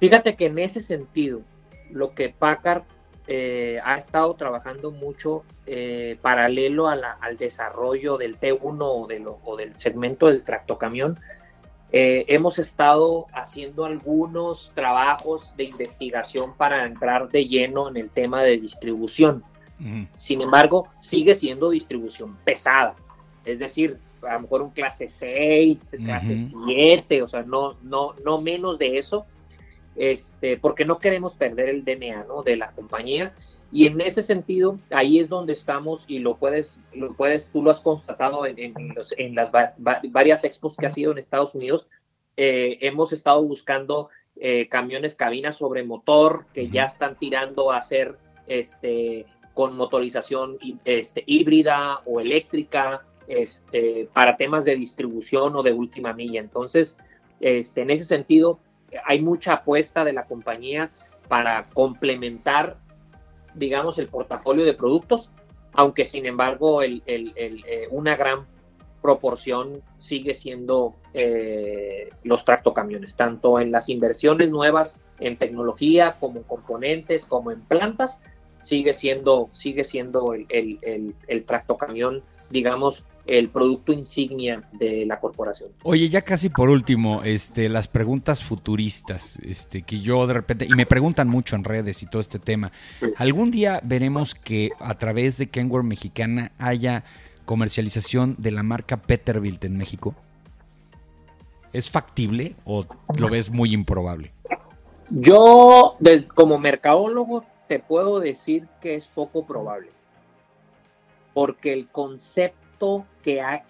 Fíjate 0.00 0.36
que 0.36 0.46
en 0.46 0.58
ese 0.58 0.80
sentido, 0.80 1.40
lo 1.90 2.14
que 2.14 2.28
Packard 2.28 2.82
eh, 3.28 3.80
ha 3.84 3.96
estado 3.96 4.34
trabajando 4.34 4.90
mucho 4.90 5.44
eh, 5.66 6.18
paralelo 6.20 6.88
al 6.88 7.36
desarrollo 7.38 8.18
del 8.18 8.38
T1 8.38 8.78
o, 8.80 9.40
o, 9.44 9.56
del 9.56 9.76
segmento 9.76 10.26
del 10.26 10.42
tractocamión, 10.42 11.18
eh, 11.92 12.24
hemos 12.28 12.58
estado 12.58 13.26
haciendo 13.32 13.84
algunos 13.84 14.72
trabajos 14.74 15.54
de 15.56 15.64
investigación 15.64 16.54
para 16.54 16.84
entrar 16.84 17.28
de 17.30 17.46
lleno 17.46 17.88
en 17.88 17.96
el 17.96 18.10
tema 18.10 18.42
de 18.42 18.58
distribución. 18.58 19.44
Sin 20.16 20.40
embargo, 20.40 20.88
sigue 21.00 21.34
siendo 21.34 21.68
distribución 21.68 22.36
pesada. 22.44 22.94
Es 23.44 23.58
decir, 23.58 23.98
a 24.22 24.34
lo 24.34 24.40
mejor 24.40 24.62
un 24.62 24.70
clase 24.70 25.08
6, 25.08 25.96
clase 26.02 26.48
7, 26.66 27.22
o 27.22 27.28
sea, 27.28 27.42
no, 27.42 27.76
no, 27.82 28.14
no 28.24 28.40
menos 28.40 28.78
de 28.78 28.98
eso, 28.98 29.26
este, 29.94 30.56
porque 30.56 30.84
no 30.84 30.98
queremos 30.98 31.34
perder 31.34 31.68
el 31.68 31.84
DNA 31.84 32.24
¿no? 32.24 32.42
de 32.42 32.56
la 32.56 32.72
compañía. 32.72 33.32
Y 33.72 33.86
en 33.86 34.00
ese 34.00 34.22
sentido, 34.22 34.78
ahí 34.90 35.18
es 35.18 35.28
donde 35.28 35.52
estamos 35.52 36.04
y 36.06 36.20
lo 36.20 36.36
puedes, 36.36 36.80
lo 36.94 37.14
puedes 37.14 37.48
tú 37.48 37.62
lo 37.62 37.70
has 37.70 37.80
constatado 37.80 38.46
en, 38.46 38.56
en, 38.58 39.34
las 39.34 39.50
varias 40.10 40.44
expos 40.44 40.76
que 40.76 40.86
ha 40.86 40.90
sido 40.90 41.12
en 41.12 41.18
Estados 41.18 41.54
Unidos. 41.54 41.86
Eh, 42.36 42.78
hemos 42.82 43.12
estado 43.12 43.42
buscando 43.42 44.08
eh, 44.36 44.68
camiones 44.68 45.14
cabina 45.14 45.52
sobre 45.52 45.82
motor 45.82 46.46
que 46.52 46.68
ya 46.68 46.84
están 46.84 47.16
tirando 47.16 47.72
a 47.72 47.82
ser 47.82 48.18
este, 48.46 49.26
con 49.54 49.76
motorización 49.76 50.58
este, 50.84 51.24
híbrida 51.26 52.02
o 52.04 52.20
eléctrica 52.20 53.02
este, 53.26 54.08
para 54.12 54.36
temas 54.36 54.64
de 54.64 54.76
distribución 54.76 55.56
o 55.56 55.62
de 55.62 55.72
última 55.72 56.12
milla. 56.12 56.40
Entonces, 56.40 56.98
este, 57.40 57.82
en 57.82 57.90
ese 57.90 58.04
sentido, 58.04 58.60
hay 59.04 59.22
mucha 59.22 59.54
apuesta 59.54 60.04
de 60.04 60.12
la 60.12 60.26
compañía 60.26 60.90
para 61.28 61.68
complementar, 61.70 62.76
digamos, 63.56 63.98
el 63.98 64.08
portafolio 64.08 64.64
de 64.64 64.74
productos, 64.74 65.30
aunque 65.72 66.04
sin 66.04 66.26
embargo 66.26 66.82
el, 66.82 67.02
eh, 67.06 67.88
una 67.90 68.16
gran 68.16 68.46
proporción 69.02 69.82
sigue 69.98 70.34
siendo 70.34 70.94
eh, 71.14 72.10
los 72.24 72.44
tractocamiones, 72.44 73.16
tanto 73.16 73.60
en 73.60 73.70
las 73.70 73.88
inversiones 73.88 74.50
nuevas 74.50 74.96
en 75.20 75.36
tecnología 75.36 76.16
como 76.18 76.38
en 76.38 76.44
componentes, 76.44 77.24
como 77.24 77.50
en 77.50 77.60
plantas, 77.60 78.20
sigue 78.62 78.92
siendo, 78.94 79.48
sigue 79.52 79.84
siendo 79.84 80.34
el, 80.34 80.46
el, 80.48 81.14
el, 81.28 81.44
tractocamión, 81.44 82.22
digamos, 82.50 83.04
el 83.26 83.48
producto 83.48 83.92
insignia 83.92 84.62
de 84.72 85.04
la 85.06 85.18
corporación. 85.18 85.70
Oye, 85.82 86.08
ya 86.08 86.22
casi 86.22 86.48
por 86.48 86.70
último, 86.70 87.22
este, 87.24 87.68
las 87.68 87.88
preguntas 87.88 88.42
futuristas, 88.42 89.38
este, 89.42 89.82
que 89.82 90.00
yo 90.00 90.26
de 90.26 90.34
repente, 90.34 90.66
y 90.66 90.74
me 90.74 90.86
preguntan 90.86 91.28
mucho 91.28 91.56
en 91.56 91.64
redes 91.64 92.02
y 92.02 92.06
todo 92.06 92.20
este 92.20 92.38
tema. 92.38 92.72
¿Algún 93.16 93.50
día 93.50 93.80
veremos 93.82 94.34
que 94.34 94.70
a 94.80 94.94
través 94.94 95.38
de 95.38 95.48
Kenworth 95.48 95.84
Mexicana 95.84 96.52
haya 96.58 97.04
comercialización 97.44 98.36
de 98.38 98.50
la 98.50 98.62
marca 98.62 98.96
Peterbilt 98.96 99.64
en 99.64 99.76
México? 99.76 100.14
¿Es 101.72 101.90
factible 101.90 102.54
o 102.64 102.86
lo 103.18 103.28
ves 103.28 103.50
muy 103.50 103.74
improbable? 103.74 104.32
Yo, 105.10 105.94
como 106.34 106.58
mercadólogo, 106.58 107.44
te 107.68 107.78
puedo 107.78 108.18
decir 108.20 108.66
que 108.80 108.94
es 108.94 109.08
poco 109.08 109.46
probable. 109.46 109.90
Porque 111.34 111.72
el 111.72 111.88
concepto 111.88 113.04
que 113.26 113.40
ha, 113.40 113.64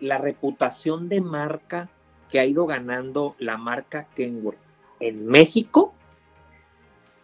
la 0.00 0.18
reputación 0.18 1.08
de 1.08 1.22
marca 1.22 1.88
que 2.30 2.40
ha 2.40 2.44
ido 2.44 2.66
ganando 2.66 3.36
la 3.38 3.56
marca 3.56 4.06
Kenworth 4.14 4.58
en 5.00 5.26
México 5.26 5.94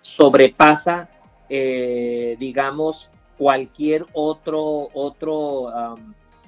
sobrepasa, 0.00 1.10
eh, 1.50 2.36
digamos, 2.40 3.10
cualquier 3.36 4.06
otro, 4.14 4.88
otro 4.94 5.98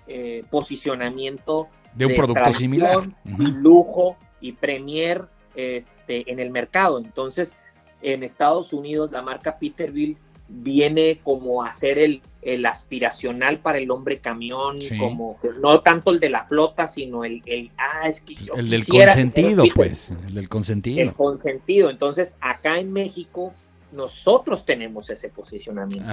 eh, 0.07 0.42
posicionamiento 0.51 1.68
de 1.92 2.07
un 2.07 2.14
producto 2.14 2.55
similar. 2.55 3.07
Lujo 3.37 4.16
y 4.40 4.53
premier 4.53 5.27
este, 5.55 6.33
en 6.33 6.40
el 6.40 6.49
mercado. 6.49 6.99
Entonces, 6.99 7.59
en 8.01 8.22
Estados 8.22 8.72
Unidos 8.72 9.12
la 9.12 9.20
marca 9.20 9.59
Peterbilt 9.59 10.16
viene 10.48 11.20
como 11.22 11.64
a 11.64 11.72
ser 11.72 11.98
el, 11.98 12.22
el 12.42 12.64
aspiracional 12.66 13.59
para 13.59 13.78
el 13.78 13.90
hombre 13.90 14.18
camión, 14.18 14.78
como 14.98 15.37
no 15.61 15.80
tanto 15.80 16.12
el 16.12 16.20
de 16.20 16.30
la 16.30 16.44
flota, 16.44 16.87
sino 16.87 17.24
el, 17.24 17.42
el 17.46 17.70
ah, 17.76 18.09
es 18.09 18.20
que 18.20 18.35
el 18.56 18.70
del 18.70 18.87
consentido, 18.87 19.64
pues, 19.74 20.12
el 20.26 20.35
del 20.35 20.48
consentido. 20.48 21.02
El 21.02 21.12
consentido. 21.12 21.90
Entonces, 21.90 22.37
acá 22.40 22.78
en 22.78 22.92
México, 22.92 23.52
nosotros 23.92 24.64
tenemos 24.64 25.11
ese 25.11 25.28
posicionamiento. 25.28 26.09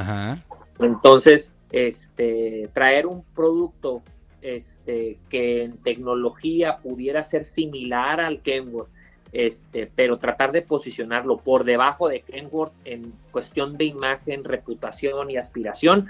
Entonces, 0.79 1.51
este, 1.71 2.69
traer 2.73 3.05
un 3.05 3.23
producto 3.35 4.01
este, 4.41 5.17
que 5.29 5.63
en 5.63 5.77
tecnología 5.77 6.77
pudiera 6.77 7.23
ser 7.23 7.45
similar 7.45 8.19
al 8.19 8.41
Kenworth, 8.41 8.89
este, 9.33 9.91
pero 9.95 10.19
tratar 10.19 10.51
de 10.51 10.61
posicionarlo 10.61 11.37
por 11.37 11.63
debajo 11.63 12.07
de 12.07 12.21
Kenworth 12.21 12.73
en 12.85 13.13
cuestión 13.31 13.77
de 13.77 13.85
imagen, 13.85 14.43
reputación 14.43 15.31
y 15.31 15.37
aspiración, 15.37 16.07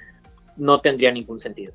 no 0.58 0.82
tendría 0.82 1.12
ningún 1.12 1.40
sentido. 1.40 1.74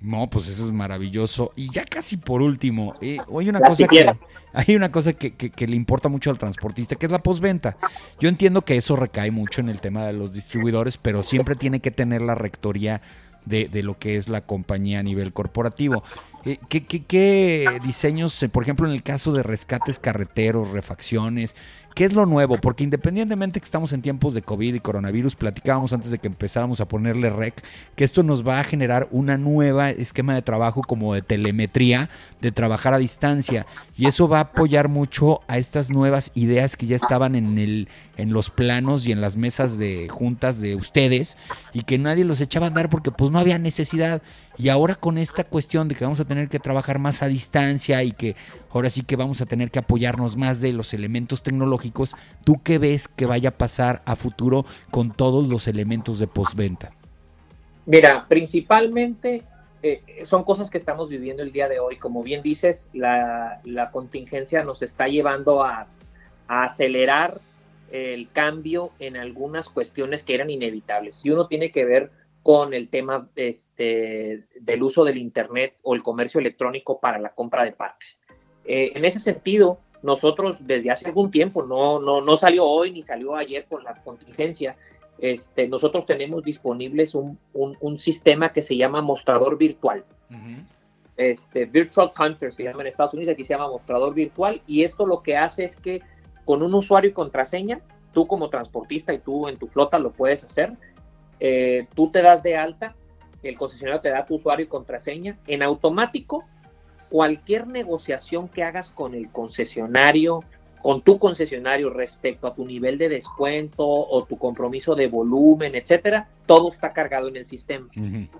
No, 0.00 0.28
pues 0.28 0.48
eso 0.48 0.66
es 0.66 0.72
maravilloso. 0.72 1.52
Y 1.54 1.70
ya 1.70 1.84
casi 1.84 2.16
por 2.16 2.42
último, 2.42 2.94
eh, 3.00 3.18
hay 3.38 3.48
una 3.48 3.60
cosa, 3.60 3.86
que, 3.86 4.06
hay 4.52 4.76
una 4.76 4.90
cosa 4.90 5.12
que, 5.12 5.34
que, 5.34 5.66
le 5.66 5.76
importa 5.76 6.08
mucho 6.08 6.30
al 6.30 6.38
transportista, 6.38 6.96
que 6.96 7.06
es 7.06 7.12
la 7.12 7.22
postventa. 7.22 7.76
Yo 8.18 8.28
entiendo 8.28 8.62
que 8.62 8.76
eso 8.76 8.96
recae 8.96 9.30
mucho 9.30 9.60
en 9.60 9.68
el 9.68 9.80
tema 9.80 10.06
de 10.06 10.12
los 10.12 10.32
distribuidores, 10.32 10.96
pero 10.98 11.22
siempre 11.22 11.56
tiene 11.56 11.80
que 11.80 11.90
tener 11.90 12.22
la 12.22 12.34
rectoría 12.34 13.00
de, 13.46 13.68
de 13.68 13.82
lo 13.82 13.98
que 13.98 14.16
es 14.16 14.28
la 14.28 14.42
compañía 14.42 14.98
a 14.98 15.02
nivel 15.02 15.32
corporativo. 15.32 16.02
Eh, 16.44 16.58
¿Qué, 16.68 16.84
qué, 16.84 17.04
qué 17.04 17.80
diseños, 17.82 18.40
eh, 18.42 18.48
por 18.48 18.62
ejemplo, 18.62 18.86
en 18.86 18.92
el 18.92 19.02
caso 19.02 19.32
de 19.32 19.42
rescates 19.42 19.98
carreteros, 19.98 20.70
refacciones, 20.70 21.56
¿Qué 21.96 22.04
es 22.04 22.12
lo 22.12 22.26
nuevo? 22.26 22.58
Porque 22.58 22.84
independientemente 22.84 23.58
que 23.58 23.64
estamos 23.64 23.90
en 23.94 24.02
tiempos 24.02 24.34
de 24.34 24.42
COVID 24.42 24.74
y 24.74 24.80
coronavirus, 24.80 25.34
platicábamos 25.34 25.94
antes 25.94 26.10
de 26.10 26.18
que 26.18 26.28
empezáramos 26.28 26.82
a 26.82 26.86
ponerle 26.86 27.30
rec, 27.30 27.64
que 27.94 28.04
esto 28.04 28.22
nos 28.22 28.46
va 28.46 28.60
a 28.60 28.64
generar 28.64 29.08
una 29.12 29.38
nueva 29.38 29.88
esquema 29.88 30.34
de 30.34 30.42
trabajo 30.42 30.82
como 30.82 31.14
de 31.14 31.22
telemetría, 31.22 32.10
de 32.42 32.52
trabajar 32.52 32.92
a 32.92 32.98
distancia. 32.98 33.64
Y 33.96 34.04
eso 34.04 34.28
va 34.28 34.40
a 34.40 34.42
apoyar 34.42 34.90
mucho 34.90 35.40
a 35.48 35.56
estas 35.56 35.88
nuevas 35.88 36.32
ideas 36.34 36.76
que 36.76 36.86
ya 36.86 36.96
estaban 36.96 37.34
en, 37.34 37.58
el, 37.58 37.88
en 38.18 38.34
los 38.34 38.50
planos 38.50 39.06
y 39.06 39.12
en 39.12 39.22
las 39.22 39.38
mesas 39.38 39.78
de 39.78 40.10
juntas 40.10 40.60
de 40.60 40.74
ustedes 40.74 41.38
y 41.72 41.84
que 41.84 41.96
nadie 41.96 42.26
los 42.26 42.42
echaba 42.42 42.66
a 42.66 42.68
andar 42.68 42.90
porque 42.90 43.10
pues 43.10 43.30
no 43.30 43.38
había 43.38 43.58
necesidad. 43.58 44.20
Y 44.58 44.70
ahora 44.70 44.94
con 44.94 45.18
esta 45.18 45.44
cuestión 45.44 45.88
de 45.88 45.94
que 45.94 46.04
vamos 46.04 46.20
a 46.20 46.24
tener 46.24 46.48
que 46.48 46.58
trabajar 46.58 46.98
más 46.98 47.22
a 47.22 47.28
distancia 47.28 48.02
y 48.02 48.12
que 48.12 48.36
ahora 48.70 48.88
sí 48.88 49.02
que 49.02 49.16
vamos 49.16 49.40
a 49.40 49.46
tener 49.46 49.70
que 49.70 49.78
apoyarnos 49.78 50.36
más 50.36 50.60
de 50.60 50.72
los 50.72 50.94
elementos 50.94 51.42
tecnológicos, 51.42 52.14
¿tú 52.44 52.62
qué 52.62 52.78
ves 52.78 53.08
que 53.08 53.26
vaya 53.26 53.50
a 53.50 53.58
pasar 53.58 54.02
a 54.06 54.16
futuro 54.16 54.64
con 54.90 55.12
todos 55.12 55.46
los 55.48 55.68
elementos 55.68 56.18
de 56.18 56.26
postventa? 56.26 56.92
Mira, 57.84 58.26
principalmente 58.28 59.44
eh, 59.82 60.02
son 60.24 60.42
cosas 60.44 60.70
que 60.70 60.78
estamos 60.78 61.08
viviendo 61.08 61.42
el 61.42 61.52
día 61.52 61.68
de 61.68 61.78
hoy. 61.78 61.96
Como 61.96 62.22
bien 62.22 62.42
dices, 62.42 62.88
la, 62.92 63.60
contingencia 63.92 64.64
nos 64.64 64.82
está 64.82 65.06
llevando 65.06 65.62
a, 65.62 65.86
a 66.48 66.64
acelerar 66.64 67.40
el 67.92 68.28
cambio 68.32 68.90
en 68.98 69.16
algunas 69.16 69.68
cuestiones 69.68 70.24
que 70.24 70.34
eran 70.34 70.50
inevitables. 70.50 71.24
Y 71.24 71.30
uno 71.30 71.46
tiene 71.46 71.70
que 71.70 71.84
ver 71.84 72.10
con 72.46 72.74
el 72.74 72.88
tema 72.90 73.28
este, 73.34 74.44
del 74.60 74.80
uso 74.84 75.02
del 75.02 75.18
Internet 75.18 75.74
o 75.82 75.96
el 75.96 76.04
comercio 76.04 76.38
electrónico 76.38 77.00
para 77.00 77.18
la 77.18 77.30
compra 77.30 77.64
de 77.64 77.72
partes. 77.72 78.22
Eh, 78.64 78.92
en 78.94 79.04
ese 79.04 79.18
sentido, 79.18 79.80
nosotros 80.04 80.58
desde 80.60 80.92
hace 80.92 81.08
algún 81.08 81.32
tiempo, 81.32 81.64
no, 81.64 81.98
no, 81.98 82.20
no 82.20 82.36
salió 82.36 82.64
hoy 82.64 82.92
ni 82.92 83.02
salió 83.02 83.34
ayer 83.34 83.66
por 83.68 83.82
la 83.82 84.00
contingencia, 84.00 84.76
este, 85.18 85.66
nosotros 85.66 86.06
tenemos 86.06 86.44
disponibles 86.44 87.16
un, 87.16 87.36
un, 87.52 87.98
sistema 87.98 88.52
que 88.52 88.62
se 88.62 88.76
llama 88.76 89.02
mostrador 89.02 89.58
virtual. 89.58 90.04
este, 91.16 91.64
Virtual 91.64 92.12
Counter 92.12 92.54
se 92.54 92.62
llama 92.62 92.82
en 92.82 92.86
Estados 92.86 93.14
Unidos, 93.14 93.32
aquí 93.32 93.42
se 93.42 93.54
llama 93.54 93.66
mostrador 93.66 94.14
virtual, 94.14 94.62
y 94.68 94.84
esto 94.84 95.04
lo 95.04 95.20
que 95.24 95.36
hace 95.36 95.64
es 95.64 95.74
que 95.74 96.00
con 96.44 96.62
un 96.62 96.74
usuario 96.74 97.10
y 97.10 97.12
contraseña, 97.12 97.80
tú 98.12 98.28
como 98.28 98.50
transportista 98.50 99.12
y 99.12 99.18
tú 99.18 99.48
en 99.48 99.56
tu 99.56 99.66
flota 99.66 99.98
lo 99.98 100.12
puedes 100.12 100.44
hacer, 100.44 100.74
eh, 101.40 101.86
tú 101.94 102.10
te 102.10 102.22
das 102.22 102.42
de 102.42 102.56
alta, 102.56 102.94
el 103.42 103.56
concesionario 103.56 104.00
te 104.00 104.10
da 104.10 104.24
tu 104.24 104.36
usuario 104.36 104.64
y 104.64 104.68
contraseña, 104.68 105.36
en 105.46 105.62
automático, 105.62 106.44
cualquier 107.08 107.66
negociación 107.66 108.48
que 108.48 108.62
hagas 108.62 108.90
con 108.90 109.14
el 109.14 109.30
concesionario, 109.30 110.42
con 110.82 111.02
tu 111.02 111.18
concesionario 111.18 111.90
respecto 111.90 112.46
a 112.46 112.54
tu 112.54 112.64
nivel 112.64 112.98
de 112.98 113.08
descuento 113.08 113.84
o 113.86 114.24
tu 114.24 114.38
compromiso 114.38 114.94
de 114.94 115.08
volumen, 115.08 115.74
etcétera, 115.74 116.28
todo 116.46 116.68
está 116.68 116.92
cargado 116.92 117.28
en 117.28 117.36
el 117.36 117.46
sistema. 117.46 117.88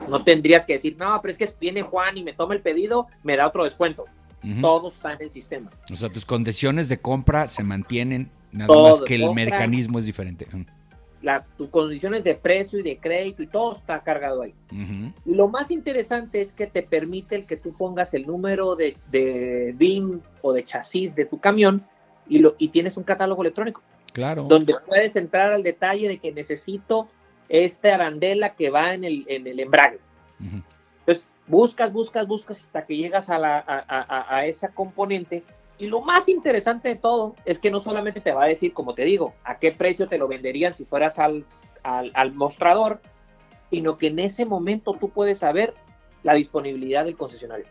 No 0.09 0.23
tendrías 0.23 0.65
que 0.65 0.75
decir, 0.75 0.97
no, 0.99 1.21
pero 1.21 1.33
es 1.33 1.39
que 1.39 1.49
viene 1.61 1.83
Juan 1.83 2.17
y 2.19 2.23
me 2.23 2.33
toma 2.33 2.55
el 2.55 2.61
pedido, 2.61 3.07
me 3.23 3.37
da 3.37 3.47
otro 3.47 3.65
descuento. 3.65 4.05
Todo 4.61 4.91
está 4.91 5.15
en 5.15 5.23
el 5.23 5.31
sistema. 5.31 5.73
O 5.93 5.97
sea, 5.97 6.09
tus 6.09 6.25
condiciones 6.25 6.89
de 6.89 7.01
compra 7.01 7.49
se 7.49 7.65
mantienen, 7.65 8.31
nada 8.53 8.73
más 8.81 9.03
que 9.03 9.17
el 9.17 9.33
mecanismo 9.33 9.99
es 9.99 10.07
diferente. 10.07 10.47
La, 11.23 11.45
tus 11.57 11.71
condiciones 11.71 12.25
de 12.25 12.35
precio 12.35 12.79
y 12.79 12.83
de 12.83 12.99
crédito 12.99 13.43
y 13.43 13.47
todo 13.47 13.75
está 13.75 14.01
cargado 14.01 14.43
ahí. 14.43 14.55
Y 15.25 15.35
lo 15.35 15.49
más 15.49 15.71
interesante 15.71 16.41
es 16.41 16.53
que 16.53 16.67
te 16.67 16.83
permite 16.83 17.35
el 17.37 17.47
que 17.47 17.57
tú 17.57 17.73
pongas 17.73 18.15
el 18.15 18.27
número 18.27 18.77
de, 18.77 18.97
de 19.11 19.75
BIM 19.77 20.21
o 20.43 20.53
de 20.53 20.65
chasis 20.65 21.15
de 21.15 21.25
tu 21.25 21.41
camión 21.41 21.83
y, 22.29 22.39
lo, 22.39 22.55
y 22.59 22.69
tienes 22.69 22.97
un 22.97 23.05
catálogo 23.05 23.43
electrónico. 23.43 23.83
Claro. 24.13 24.45
Donde 24.45 24.75
puedes 24.87 25.17
entrar 25.17 25.53
al 25.53 25.63
detalle 25.63 26.09
de 26.09 26.19
que 26.19 26.33
necesito 26.33 27.09
esta 27.49 27.95
arandela 27.95 28.55
que 28.55 28.71
va 28.71 28.95
en 28.95 29.05
el, 29.05 29.25
en 29.29 29.47
el 29.47 29.61
embrague. 29.61 29.99
Entonces, 30.41 31.27
buscas, 31.47 31.93
buscas, 31.93 32.27
buscas 32.27 32.63
hasta 32.65 32.85
que 32.85 32.97
llegas 32.97 33.31
a, 33.31 33.39
la, 33.39 33.59
a, 33.59 34.37
a, 34.37 34.47
esa 34.47 34.69
componente. 34.69 35.43
Y 35.79 35.89
lo 35.89 36.01
más 36.01 36.29
interesante 36.29 36.89
de 36.89 36.97
todo 36.97 37.37
es 37.45 37.59
que 37.59 37.71
no 37.71 37.81
solamente 37.81 38.21
te 38.21 38.33
va 38.33 38.45
a 38.45 38.49
decir, 38.49 38.73
como 38.73 38.95
te 38.95 39.05
digo, 39.05 39.35
a 39.45 39.59
qué 39.59 39.73
precio 39.73 40.09
te 40.09 40.19
lo 40.19 40.27
venderían 40.27 40.75
si 40.75 40.85
fueras 40.85 41.19
al, 41.19 41.45
al, 41.83 42.11
al 42.15 42.33
mostrador, 42.33 43.01
sino 43.71 43.99
que 43.99 44.07
en 44.07 44.19
ese 44.19 44.47
momento 44.47 44.97
tú 44.99 45.11
puedes 45.11 45.41
saber 45.41 45.75
la 46.23 46.35
disponibilidad 46.35 47.05
del 47.05 47.17
concesionario. 47.17 47.67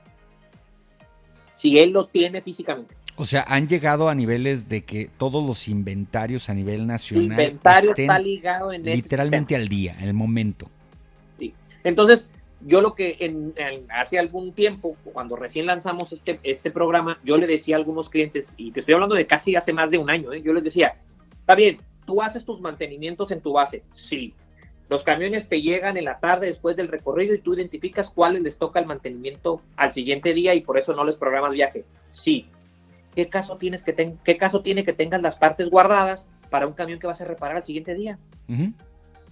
Si 1.56 1.80
él 1.80 1.92
lo 1.92 2.08
tiene 2.08 2.42
físicamente. 2.42 2.96
O 3.18 3.26
sea, 3.26 3.46
han 3.48 3.68
llegado 3.68 4.10
a 4.10 4.16
niveles 4.16 4.68
de 4.68 4.84
que 4.84 5.10
todos 5.18 5.46
los 5.46 5.68
inventarios 5.68 6.50
a 6.50 6.54
nivel 6.54 6.86
nacional 6.86 7.32
inventario 7.32 7.94
está 7.96 8.20
ligado 8.20 8.74
en 8.74 8.84
literalmente 8.84 9.56
al 9.56 9.70
día, 9.70 9.96
en 10.00 10.10
el 10.10 10.14
momento. 10.14 10.70
Sí. 11.40 11.54
Entonces, 11.86 12.28
yo 12.66 12.82
lo 12.82 12.96
que 12.96 13.18
en, 13.20 13.54
hace 13.90 14.18
algún 14.18 14.52
tiempo, 14.52 14.98
cuando 15.14 15.36
recién 15.36 15.68
lanzamos 15.68 16.12
este, 16.12 16.40
este 16.42 16.72
programa, 16.72 17.20
yo 17.24 17.38
le 17.38 17.46
decía 17.46 17.76
a 17.76 17.80
algunos 17.80 18.10
clientes, 18.10 18.54
y 18.58 18.72
te 18.72 18.80
estoy 18.80 18.96
hablando 18.96 19.16
de 19.16 19.28
casi 19.28 19.56
hace 19.56 19.72
más 19.72 19.92
de 19.92 20.00
un 20.00 20.10
año, 20.10 20.34
¿eh? 20.34 20.42
yo 20.42 20.52
les 20.52 20.64
decía, 20.64 20.96
está 21.40 21.54
bien, 21.54 21.78
tú 22.08 22.24
haces 22.24 22.44
tus 22.44 22.62
mantenimientos 22.62 23.30
en 23.32 23.42
tu 23.42 23.54
base, 23.54 23.84
sí. 23.94 24.34
Los 24.90 25.04
camiones 25.04 25.48
te 25.48 25.62
llegan 25.62 25.98
en 25.98 26.06
la 26.06 26.20
tarde 26.20 26.48
después 26.48 26.76
del 26.76 26.88
recorrido 26.88 27.36
y 27.36 27.40
tú 27.40 27.54
identificas 27.54 28.10
cuáles 28.10 28.42
les 28.42 28.58
toca 28.58 28.80
el 28.80 28.86
mantenimiento 28.86 29.62
al 29.78 29.94
siguiente 29.94 30.34
día 30.34 30.54
y 30.54 30.62
por 30.62 30.78
eso 30.78 30.94
no 30.94 31.04
les 31.04 31.16
programas 31.16 31.54
viaje. 31.54 31.86
Sí, 32.12 32.48
¿qué 33.16 33.30
caso, 33.30 33.58
tienes 33.58 33.84
que 33.84 34.16
¿qué 34.24 34.38
caso 34.38 34.62
tiene 34.62 34.84
que 34.84 34.94
tengas 34.94 35.22
las 35.22 35.38
partes 35.38 35.70
guardadas 35.70 36.28
para 36.50 36.68
un 36.68 36.74
camión 36.74 37.00
que 37.00 37.08
vas 37.08 37.22
a 37.22 37.26
reparar 37.26 37.58
al 37.58 37.64
siguiente 37.64 37.94
día? 37.94 38.18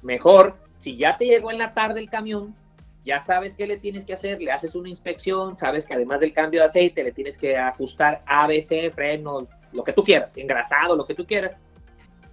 Mejor, 0.01 0.55
si 0.79 0.97
ya 0.97 1.17
te 1.17 1.25
llegó 1.25 1.51
en 1.51 1.59
la 1.59 1.73
tarde 1.73 1.99
el 1.99 2.09
camión, 2.09 2.55
ya 3.05 3.19
sabes 3.19 3.53
qué 3.53 3.67
le 3.67 3.77
tienes 3.77 4.05
que 4.05 4.13
hacer, 4.13 4.41
le 4.41 4.51
haces 4.51 4.75
una 4.75 4.89
inspección, 4.89 5.57
sabes 5.57 5.85
que 5.85 5.93
además 5.93 6.19
del 6.19 6.33
cambio 6.33 6.61
de 6.61 6.67
aceite 6.67 7.03
le 7.03 7.11
tienes 7.11 7.37
que 7.37 7.57
ajustar 7.57 8.23
ABC, 8.25 8.91
freno, 8.93 9.47
lo 9.71 9.83
que 9.83 9.93
tú 9.93 10.03
quieras, 10.03 10.31
engrasado, 10.37 10.95
lo 10.95 11.05
que 11.05 11.15
tú 11.15 11.25
quieras. 11.25 11.57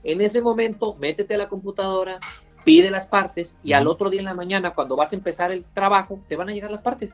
En 0.05 0.21
ese 0.21 0.41
momento, 0.41 0.95
métete 0.95 1.35
a 1.35 1.39
la 1.39 1.49
computadora, 1.49 2.19
pide 2.65 2.91
las 2.91 3.07
partes 3.07 3.57
y 3.63 3.73
al 3.73 3.87
otro 3.87 4.11
día 4.11 4.21
en 4.21 4.27
la 4.27 4.35
mañana, 4.35 4.73
cuando 4.73 4.97
vas 4.97 5.13
a 5.13 5.17
empezar 5.17 5.51
el 5.51 5.65
trabajo, 5.75 6.21
te 6.29 6.37
van 6.37 6.49
a 6.49 6.53
llegar 6.53 6.71
las 6.71 6.83
partes. 6.83 7.13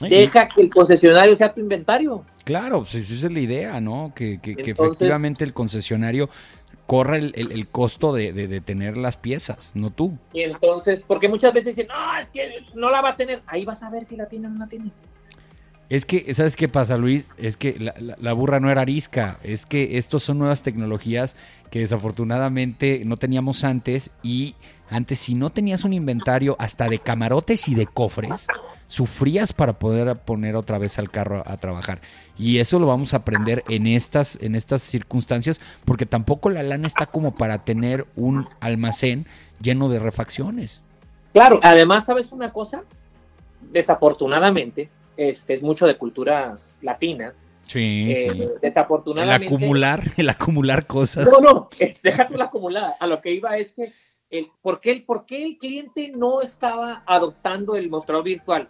Deja 0.00 0.48
que 0.48 0.62
el 0.62 0.70
concesionario 0.70 1.36
sea 1.36 1.52
tu 1.52 1.60
inventario. 1.60 2.24
Claro, 2.44 2.78
pues 2.78 2.94
esa 2.94 3.26
es 3.26 3.32
la 3.32 3.40
idea, 3.40 3.80
¿no? 3.80 4.12
Que, 4.14 4.38
efectivamente 4.42 5.44
el 5.44 5.52
concesionario 5.52 6.28
corra 6.86 7.16
el, 7.16 7.68
costo 7.68 8.12
de, 8.12 8.60
tener 8.60 8.96
las 8.96 9.16
piezas, 9.16 9.72
no 9.74 9.90
tú. 9.90 10.18
Y 10.32 10.42
entonces, 10.42 11.02
porque 11.06 11.28
muchas 11.28 11.52
veces 11.52 11.76
dicen, 11.76 11.88
no, 11.88 12.18
es 12.18 12.28
que 12.28 12.64
no 12.74 12.90
la 12.90 13.00
va 13.00 13.10
a 13.10 13.16
tener. 13.16 13.42
Ahí 13.46 13.64
vas 13.64 13.82
a 13.82 13.90
ver 13.90 14.06
si 14.06 14.16
la 14.16 14.26
tiene 14.26 14.48
o 14.48 14.50
no 14.50 14.58
la 14.58 14.68
tiene. 14.68 14.90
Es 15.88 16.06
que, 16.06 16.32
¿sabes 16.32 16.56
qué 16.56 16.68
pasa, 16.68 16.96
Luis? 16.96 17.30
Es 17.36 17.56
que 17.56 17.78
la, 17.78 17.94
la, 18.18 18.32
burra 18.32 18.58
no 18.58 18.70
era 18.70 18.82
arisca. 18.82 19.38
Es 19.42 19.66
que 19.66 19.98
estos 19.98 20.22
son 20.22 20.38
nuevas 20.38 20.62
tecnologías 20.62 21.36
que 21.70 21.80
desafortunadamente 21.80 23.02
no 23.04 23.16
teníamos 23.16 23.64
antes. 23.64 24.10
Y 24.22 24.54
antes, 24.88 25.18
si 25.18 25.34
no 25.34 25.50
tenías 25.50 25.84
un 25.84 25.92
inventario 25.92 26.56
hasta 26.58 26.88
de 26.88 26.98
camarotes 26.98 27.68
y 27.68 27.74
de 27.74 27.86
cofres, 27.86 28.46
sufrías 28.86 29.52
para 29.52 29.78
poder 29.78 30.16
poner 30.16 30.56
otra 30.56 30.78
vez 30.78 30.98
al 30.98 31.10
carro 31.10 31.42
a, 31.46 31.56
trabajar. 31.56 32.00
Y 32.38 32.58
eso 32.58 32.78
lo 32.78 32.86
vamos 32.86 33.14
a 33.14 33.18
aprender 33.18 33.64
en 33.68 33.86
estas, 33.86 34.40
en 34.42 34.54
estas 34.54 34.82
circunstancias, 34.82 35.60
porque 35.84 36.06
tampoco 36.06 36.50
la 36.50 36.62
lana 36.62 36.86
está 36.86 37.06
como 37.06 37.34
para 37.34 37.64
tener 37.64 38.06
un 38.16 38.48
almacén 38.60 39.26
lleno 39.60 39.88
de 39.88 39.98
refacciones. 39.98 40.82
Claro, 41.32 41.60
además, 41.62 42.06
¿sabes 42.06 42.32
una 42.32 42.52
cosa? 42.52 42.82
Desafortunadamente, 43.72 44.88
este 45.16 45.54
es 45.54 45.62
mucho 45.62 45.86
de 45.86 45.96
cultura 45.96 46.58
latina. 46.82 47.32
Sí, 47.66 48.12
eh, 48.12 48.30
sí. 48.32 48.48
Desafortunadamente. 48.60 49.46
El 49.46 49.54
acumular, 49.54 50.02
el 50.16 50.28
acumular 50.28 50.86
cosas. 50.86 51.26
No, 51.26 51.40
no, 51.40 51.68
déjate 52.02 52.36
la 52.36 52.44
acumular. 52.44 52.94
A 53.00 53.06
lo 53.06 53.20
que 53.20 53.32
iba 53.32 53.56
es 53.56 53.72
que 53.72 53.92
el, 54.38 54.50
¿por, 54.62 54.80
qué, 54.80 55.02
¿por 55.06 55.26
qué 55.26 55.44
el 55.44 55.58
cliente 55.58 56.08
no 56.14 56.42
estaba 56.42 57.02
adoptando 57.06 57.76
el 57.76 57.88
mostrador 57.88 58.24
virtual? 58.24 58.68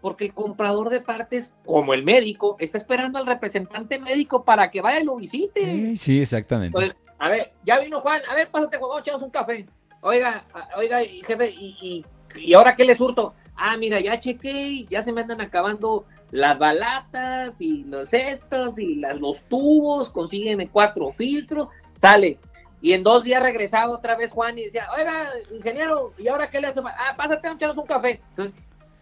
Porque 0.00 0.24
el 0.24 0.34
comprador 0.34 0.88
de 0.88 1.00
partes, 1.00 1.54
como 1.64 1.94
el 1.94 2.02
médico, 2.02 2.56
está 2.58 2.78
esperando 2.78 3.18
al 3.18 3.26
representante 3.26 3.98
médico 3.98 4.42
para 4.42 4.70
que 4.70 4.80
vaya 4.80 5.00
y 5.00 5.04
lo 5.04 5.16
visite. 5.16 5.96
Sí, 5.96 6.20
exactamente. 6.20 6.94
a 7.18 7.28
ver, 7.28 7.52
ya 7.64 7.78
vino 7.78 8.00
Juan, 8.00 8.22
a 8.28 8.34
ver, 8.34 8.48
pásate, 8.50 8.78
Juan, 8.78 9.00
echamos 9.00 9.22
un 9.22 9.30
café. 9.30 9.66
Oiga, 10.00 10.44
oiga, 10.76 11.00
jefe, 11.00 11.50
y, 11.50 12.04
y, 12.34 12.54
ahora 12.54 12.74
qué 12.74 12.84
le 12.84 12.96
surto? 12.96 13.34
Ah, 13.54 13.76
mira, 13.76 14.00
ya 14.00 14.18
chequé, 14.18 14.84
ya 14.84 15.02
se 15.02 15.12
me 15.12 15.20
andan 15.20 15.40
acabando 15.40 16.06
las 16.32 16.58
balatas 16.58 17.60
y 17.60 17.84
los 17.84 18.12
estos 18.12 18.78
y 18.78 18.96
los 18.96 19.44
tubos, 19.44 20.10
consígueme 20.10 20.68
cuatro 20.68 21.12
filtros, 21.12 21.68
sale, 22.00 22.38
y 22.82 22.92
en 22.94 23.04
dos 23.04 23.22
días 23.22 23.40
regresaba 23.40 23.92
otra 23.92 24.16
vez 24.16 24.32
Juan 24.32 24.58
y 24.58 24.64
decía, 24.64 24.88
oiga, 24.98 25.30
ingeniero, 25.54 26.12
¿y 26.18 26.26
ahora 26.26 26.50
qué 26.50 26.60
le 26.60 26.66
hace? 26.66 26.80
Ah, 26.84 27.14
pásate 27.16 27.46
a 27.46 27.52
echarnos 27.52 27.78
un 27.78 27.86
café. 27.86 28.20
Entonces, 28.30 28.56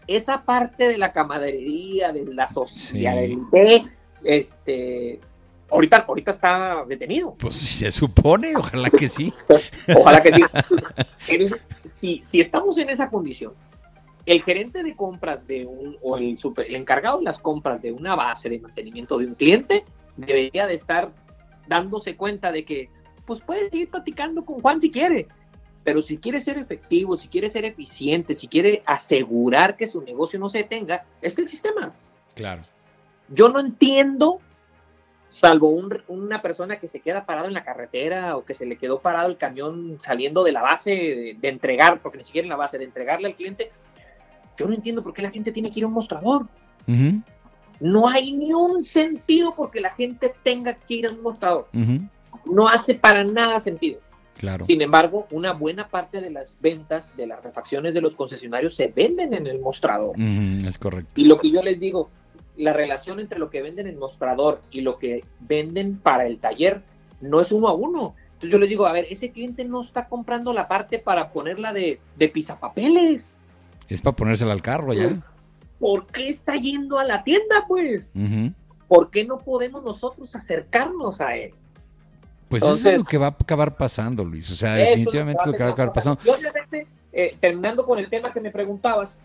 esa 0.07 0.43
parte 0.43 0.87
de 0.87 0.99
la 0.99 1.12
camaradería, 1.12 2.12
de 2.12 2.27
la 2.27 2.47
sociedad, 2.47 3.16
este, 4.23 5.19
ahorita, 5.71 6.05
ahorita 6.07 6.33
está 6.33 6.85
detenido. 6.87 7.35
Pues 7.38 7.55
se 7.55 7.90
supone, 7.90 8.55
ojalá 8.55 8.90
que 8.90 9.09
sí. 9.09 9.33
ojalá 9.97 10.23
que 10.23 10.35
sí. 10.35 11.47
si, 11.90 12.21
si 12.23 12.40
estamos 12.43 12.77
en 12.77 12.90
esa 12.90 13.09
condición, 13.09 13.55
el 14.27 14.43
gerente 14.43 14.83
de 14.83 14.95
compras 14.95 15.47
de 15.47 15.64
un, 15.64 15.97
o 16.03 16.19
el, 16.19 16.38
super, 16.38 16.66
el 16.66 16.77
encargado 16.77 17.16
de 17.16 17.25
las 17.25 17.38
compras 17.38 17.81
de 17.81 17.93
una 17.93 18.14
base 18.14 18.51
de 18.51 18.59
mantenimiento 18.59 19.16
de 19.16 19.25
un 19.25 19.35
cliente, 19.35 19.85
debería 20.19 20.66
de 20.66 20.75
estar 20.75 21.12
dándose 21.66 22.16
cuenta 22.16 22.53
de 22.53 22.66
que 22.66 22.90
pues 23.31 23.43
puede 23.43 23.71
seguir 23.71 23.88
platicando 23.88 24.45
con 24.45 24.61
Juan 24.61 24.81
si 24.81 24.90
quiere. 24.90 25.29
Pero 25.85 26.03
si 26.03 26.19
quiere 26.19 26.40
ser 26.40 26.59
efectivo, 26.59 27.16
si 27.16 27.29
quiere 27.29 27.49
ser 27.49 27.64
eficiente, 27.64 28.35
si 28.35 28.49
quiere 28.49 28.83
asegurar 28.85 29.77
que 29.77 29.87
su 29.87 30.03
negocio 30.03 30.37
no 30.40 30.49
se 30.49 30.59
detenga, 30.59 31.05
es 31.23 31.37
que 31.37 31.43
el 31.43 31.47
sistema. 31.47 31.93
Claro. 32.35 32.62
Yo 33.29 33.49
no 33.49 33.61
entiendo, 33.61 34.40
salvo 35.31 35.69
una 36.09 36.43
persona 36.43 36.81
que 36.81 36.88
se 36.88 36.99
queda 36.99 37.25
parado 37.25 37.47
en 37.47 37.55
la 37.55 37.62
carretera 37.62 38.37
o 38.37 38.45
que 38.45 38.55
se 38.55 38.66
le 38.66 38.75
quedó 38.75 38.99
parado 38.99 39.29
el 39.29 39.37
camión 39.37 40.01
saliendo 40.03 40.43
de 40.43 40.51
la 40.51 40.62
base 40.62 41.37
de, 41.40 41.49
entregar, 41.49 42.01
porque 42.01 42.19
ni 42.19 42.25
siquiera 42.25 42.47
en 42.47 42.51
la 42.51 42.57
base, 42.57 42.79
de 42.79 42.85
entregarle 42.85 43.29
al 43.29 43.37
cliente. 43.37 43.71
Yo 44.59 44.66
no 44.66 44.75
entiendo 44.75 45.05
por 45.05 45.14
qué 45.14 45.23
la 45.23 45.31
gente 45.31 45.53
tiene 45.53 45.71
que 45.71 45.79
ir 45.79 45.85
a 45.85 45.87
un 45.87 45.95
mostrador. 45.95 46.47
No 47.79 48.09
hay 48.09 48.33
ni 48.33 48.53
un 48.53 48.85
sentido 48.85 49.55
porque 49.55 49.81
la 49.81 49.90
gente 49.90 50.35
tenga 50.43 50.75
que 50.75 50.95
ir 50.95 51.07
a 51.07 51.12
un 51.12 51.23
mostrador 51.23 51.69
no 52.45 52.69
hace 52.69 52.95
para 52.95 53.25
nada 53.25 53.61
sentido. 53.61 54.01
Claro. 54.37 54.64
Sin 54.64 54.81
embargo, 54.81 55.27
una 55.31 55.53
buena 55.53 55.88
parte 55.88 56.21
de 56.21 56.31
las 56.31 56.57
ventas 56.61 57.14
de 57.16 57.27
las 57.27 57.43
refacciones 57.43 57.93
de 57.93 58.01
los 58.01 58.14
concesionarios 58.14 58.75
se 58.75 58.87
venden 58.88 59.35
en 59.35 59.47
el 59.47 59.61
mostrador. 59.61 60.19
es 60.19 60.79
correcto. 60.79 61.12
Y 61.21 61.25
lo 61.25 61.38
que 61.38 61.51
yo 61.51 61.62
les 61.62 61.79
digo, 61.79 62.09
la 62.57 62.73
relación 62.73 63.21
entre 63.21 63.38
lo 63.38 63.51
que 63.51 63.61
venden 63.61 63.87
en 63.87 63.95
el 63.95 63.99
mostrador 63.99 64.62
y 64.71 64.81
lo 64.81 64.99
que 64.99 65.25
venden 65.40 65.99
para 65.99 66.27
el 66.27 66.38
taller 66.38 66.83
no 67.21 67.40
es 67.40 67.53
uno 67.53 67.69
a 67.69 67.75
uno. 67.75 68.14
Entonces 68.33 68.51
yo 68.51 68.59
les 68.59 68.71
digo, 68.71 68.87
a 68.87 68.93
ver, 68.93 69.07
ese 69.11 69.31
cliente 69.31 69.64
no 69.66 69.83
está 69.83 70.09
comprando 70.09 70.55
la 70.55 70.66
parte 70.69 70.99
para 70.99 71.31
ponerla 71.31 71.75
de, 71.75 72.01
de 72.16 72.29
pisapapeles. 72.29 73.31
Es 73.88 74.01
para 74.01 74.16
ponérsela 74.16 74.53
al 74.53 74.62
carro 74.62 74.95
ya. 74.95 75.21
¿Por 75.79 76.07
qué 76.07 76.29
está 76.29 76.57
yendo 76.57 76.99
a 76.99 77.05
la 77.05 77.25
tienda, 77.25 77.64
pues? 77.69 78.11
¿Por 78.88 79.11
qué 79.11 79.25
no 79.25 79.38
podemos 79.38 79.85
nosotros 79.85 80.35
acercarnos 80.35 81.21
a 81.21 81.37
él? 81.37 81.53
Pues 82.50 82.64
eso 82.64 82.90
es 82.90 82.98
lo 82.98 83.04
que 83.04 83.16
va 83.16 83.28
a 83.28 83.36
acabar 83.38 83.76
pasando, 83.76 84.24
Luis. 84.24 84.50
O 84.50 84.56
sea, 84.56 84.74
definitivamente 84.74 85.40
es 85.40 85.46
lo 85.46 85.52
que 85.52 85.62
va 85.62 85.70
a 85.70 85.72
acabar 85.72 85.92
pasando. 85.92 86.20
Yo, 86.24 86.34
obviamente, 86.34 86.88
eh, 87.12 87.36
terminando 87.38 87.86
con 87.86 88.00
el 88.00 88.10
tema 88.10 88.32
que 88.32 88.40
me 88.40 88.50
preguntabas, 88.50 89.16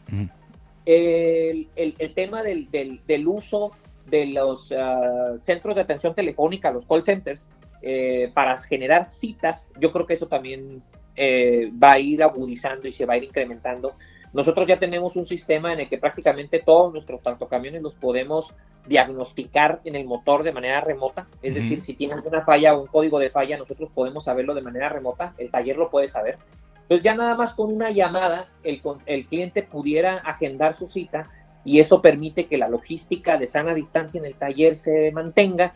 el, 0.85 2.13
tema 2.13 2.43
del, 2.43 3.27
uso 3.27 3.71
de 4.05 4.27
los 4.27 4.71
ah, 4.71 5.33
centros 5.39 5.73
de 5.73 5.81
atención 5.81 6.13
telefónica, 6.13 6.71
los 6.71 6.85
call 6.85 7.03
centers, 7.03 7.47
eh, 7.81 8.29
para 8.35 8.61
generar 8.61 9.09
citas, 9.09 9.69
yo 9.79 9.91
creo 9.91 10.05
que 10.05 10.13
eso 10.13 10.27
también 10.27 10.83
eh, 11.15 11.71
va 11.83 11.93
a 11.93 11.99
ir 11.99 12.21
agudizando 12.21 12.87
y 12.87 12.93
se 12.93 13.07
va 13.07 13.15
a 13.15 13.17
ir 13.17 13.23
incrementando. 13.23 13.95
Nosotros 14.35 14.67
ya 14.67 14.77
tenemos 14.77 15.15
un 15.15 15.25
sistema 15.25 15.71
en 15.71 15.79
el 15.79 15.87
que 15.87 15.97
prácticamente 15.97 16.59
todos 16.59 16.91
nuestros 16.91 17.21
tractocamiones 17.21 17.81
los 17.81 17.95
podemos 17.95 18.53
diagnosticar 18.85 19.79
en 19.85 19.95
el 19.95 20.03
motor 20.03 20.43
de 20.43 20.51
manera 20.51 20.81
remota, 20.81 21.25
es 21.41 21.55
decir, 21.55 21.81
si 21.81 21.93
tienen 21.93 22.19
una 22.19 22.41
falla 22.41 22.75
o 22.75 22.81
un 22.81 22.87
código 22.87 23.17
de 23.17 23.29
falla, 23.29 23.57
nosotros 23.57 23.89
podemos 23.95 24.25
saberlo 24.25 24.53
de 24.53 24.61
manera 24.61 24.89
remota, 24.89 25.33
el 25.37 25.49
taller 25.49 25.77
lo 25.77 25.89
puede 25.89 26.09
saber. 26.09 26.37
Entonces 26.81 27.01
ya 27.01 27.15
nada 27.15 27.35
más 27.35 27.53
con 27.53 27.73
una 27.73 27.91
llamada 27.91 28.49
el, 28.65 28.81
el 29.05 29.25
cliente 29.25 29.63
pudiera 29.63 30.17
agendar 30.17 30.75
su 30.75 30.89
cita 30.89 31.29
y 31.63 31.79
eso 31.79 32.01
permite 32.01 32.47
que 32.47 32.57
la 32.57 32.67
logística 32.67 33.37
de 33.37 33.47
sana 33.47 33.73
distancia 33.73 34.19
en 34.19 34.25
el 34.25 34.35
taller 34.35 34.75
se 34.75 35.13
mantenga, 35.13 35.75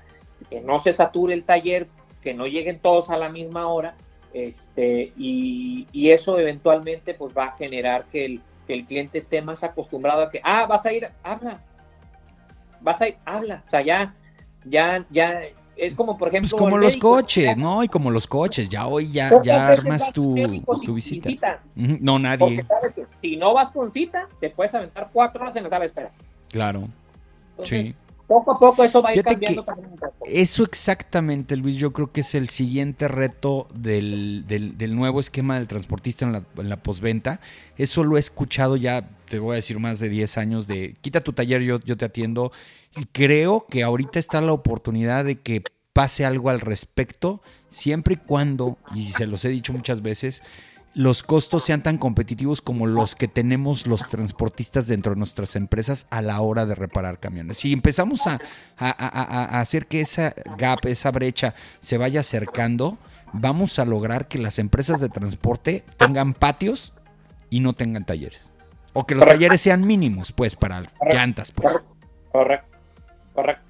que 0.49 0.59
no 0.59 0.79
se 0.79 0.91
sature 0.91 1.33
el 1.33 1.45
taller, 1.45 1.87
que 2.21 2.33
no 2.33 2.45
lleguen 2.45 2.79
todos 2.79 3.09
a 3.09 3.15
la 3.15 3.29
misma 3.29 3.69
hora, 3.69 3.95
este, 4.33 5.13
y, 5.17 5.87
eso 5.93 6.39
eventualmente 6.39 7.13
pues 7.13 7.35
va 7.37 7.45
a 7.45 7.57
generar 7.57 8.05
que 8.05 8.25
el, 8.25 8.41
que 8.67 8.73
el 8.73 8.85
cliente 8.85 9.17
esté 9.17 9.41
más 9.41 9.63
acostumbrado 9.63 10.23
a 10.23 10.31
que, 10.31 10.41
ah, 10.43 10.65
vas 10.65 10.85
a 10.85 10.93
ir, 10.93 11.07
habla, 11.23 11.61
vas 12.81 13.01
a 13.01 13.09
ir, 13.09 13.17
habla, 13.25 13.63
o 13.67 13.69
sea, 13.69 13.81
ya, 13.81 14.15
ya, 14.65 15.05
ya, 15.09 15.41
es 15.75 15.95
como 15.95 16.17
por 16.17 16.29
ejemplo... 16.29 16.49
Pues 16.49 16.59
como 16.59 16.77
los 16.77 16.97
coches, 16.97 17.55
¿no? 17.57 17.83
Y 17.83 17.87
como 17.87 18.11
los 18.11 18.27
coches, 18.27 18.69
ya 18.69 18.87
hoy 18.87 19.11
ya, 19.11 19.41
ya 19.41 19.67
armas 19.67 20.11
tu, 20.11 20.35
tu 20.83 20.93
visita. 20.93 21.61
No, 21.75 22.19
nadie. 22.19 22.65
si 23.17 23.37
no 23.37 23.53
vas 23.53 23.71
con 23.71 23.91
cita, 23.91 24.27
te 24.39 24.49
puedes 24.49 24.73
aventar 24.73 25.09
cuatro 25.13 25.41
horas 25.41 25.55
en 25.55 25.63
la 25.63 25.69
sala 25.69 25.81
de 25.81 25.87
espera. 25.87 26.11
Claro. 26.49 26.87
sí. 27.63 27.95
Poco 28.29 28.51
a 28.51 28.59
poco 28.59 28.83
eso 28.83 29.01
va 29.01 29.09
a 29.09 29.15
ir 29.15 29.23
cambiando 29.23 29.65
Eso 30.23 30.63
exactamente, 30.63 31.57
Luis, 31.57 31.77
yo 31.77 31.91
creo 31.91 32.11
que 32.11 32.21
es 32.21 32.35
el 32.35 32.49
siguiente 32.49 33.07
reto 33.07 33.67
del, 33.73 34.45
del, 34.45 34.95
nuevo 34.95 35.19
esquema 35.19 35.55
del 35.55 35.67
transportista 35.67 36.25
en 36.25 36.33
la, 36.33 36.43
en 36.57 36.69
la 36.69 36.77
posventa. 36.77 37.41
Eso 37.75 38.03
lo 38.03 38.17
he 38.17 38.19
escuchado 38.19 38.75
ya, 38.77 39.09
te 39.27 39.39
voy 39.39 39.53
a 39.53 39.55
decir, 39.55 39.79
más 39.79 39.97
de 39.97 40.09
10 40.09 40.37
años 40.37 40.67
de 40.67 40.93
quita 41.01 41.21
tu 41.21 41.33
taller, 41.33 41.63
yo, 41.63 41.79
yo 41.79 41.97
te 41.97 42.05
atiendo 42.05 42.51
y 42.95 43.05
creo 43.05 43.65
que 43.67 43.81
ahorita 43.81 44.19
está 44.19 44.41
la 44.41 44.53
oportunidad 44.53 45.25
de 45.25 45.39
que 45.39 45.63
pase 45.91 46.23
algo 46.23 46.51
al 46.51 46.61
respecto, 46.61 47.41
siempre 47.67 48.13
y 48.13 48.17
cuando, 48.17 48.77
y 48.93 49.07
se 49.07 49.25
los 49.25 49.43
he 49.43 49.49
dicho 49.49 49.73
muchas 49.73 50.03
veces, 50.03 50.43
los 50.93 51.23
costos 51.23 51.63
sean 51.63 51.83
tan 51.83 51.97
competitivos 51.97 52.61
como 52.61 52.87
los 52.87 53.15
que 53.15 53.27
tenemos 53.27 53.87
los 53.87 54.07
transportistas 54.07 54.87
dentro 54.87 55.13
de 55.13 55.19
nuestras 55.19 55.55
empresas 55.55 56.07
a 56.09 56.21
la 56.21 56.41
hora 56.41 56.65
de 56.65 56.75
reparar 56.75 57.19
camiones. 57.19 57.57
Si 57.57 57.71
empezamos 57.71 58.25
a, 58.27 58.39
a, 58.77 59.59
hacer 59.59 59.87
que 59.87 60.01
esa 60.01 60.33
gap, 60.57 60.85
esa 60.85 61.11
brecha 61.11 61.53
se 61.79 61.97
vaya 61.97 62.21
acercando, 62.21 62.97
vamos 63.33 63.79
a 63.79 63.85
lograr 63.85 64.27
que 64.27 64.39
las 64.39 64.59
empresas 64.59 64.99
de 64.99 65.09
transporte 65.09 65.83
tengan 65.97 66.33
patios 66.33 66.93
y 67.49 67.59
no 67.59 67.73
tengan 67.73 68.05
talleres. 68.05 68.51
O 68.93 69.05
que 69.05 69.15
los 69.15 69.25
talleres 69.25 69.61
sean 69.61 69.85
mínimos, 69.85 70.31
pues, 70.31 70.55
para 70.55 70.83
llantas. 71.11 71.51
Pues. 71.51 71.77
Correcto. 72.31 72.67
Correcto. 73.33 73.68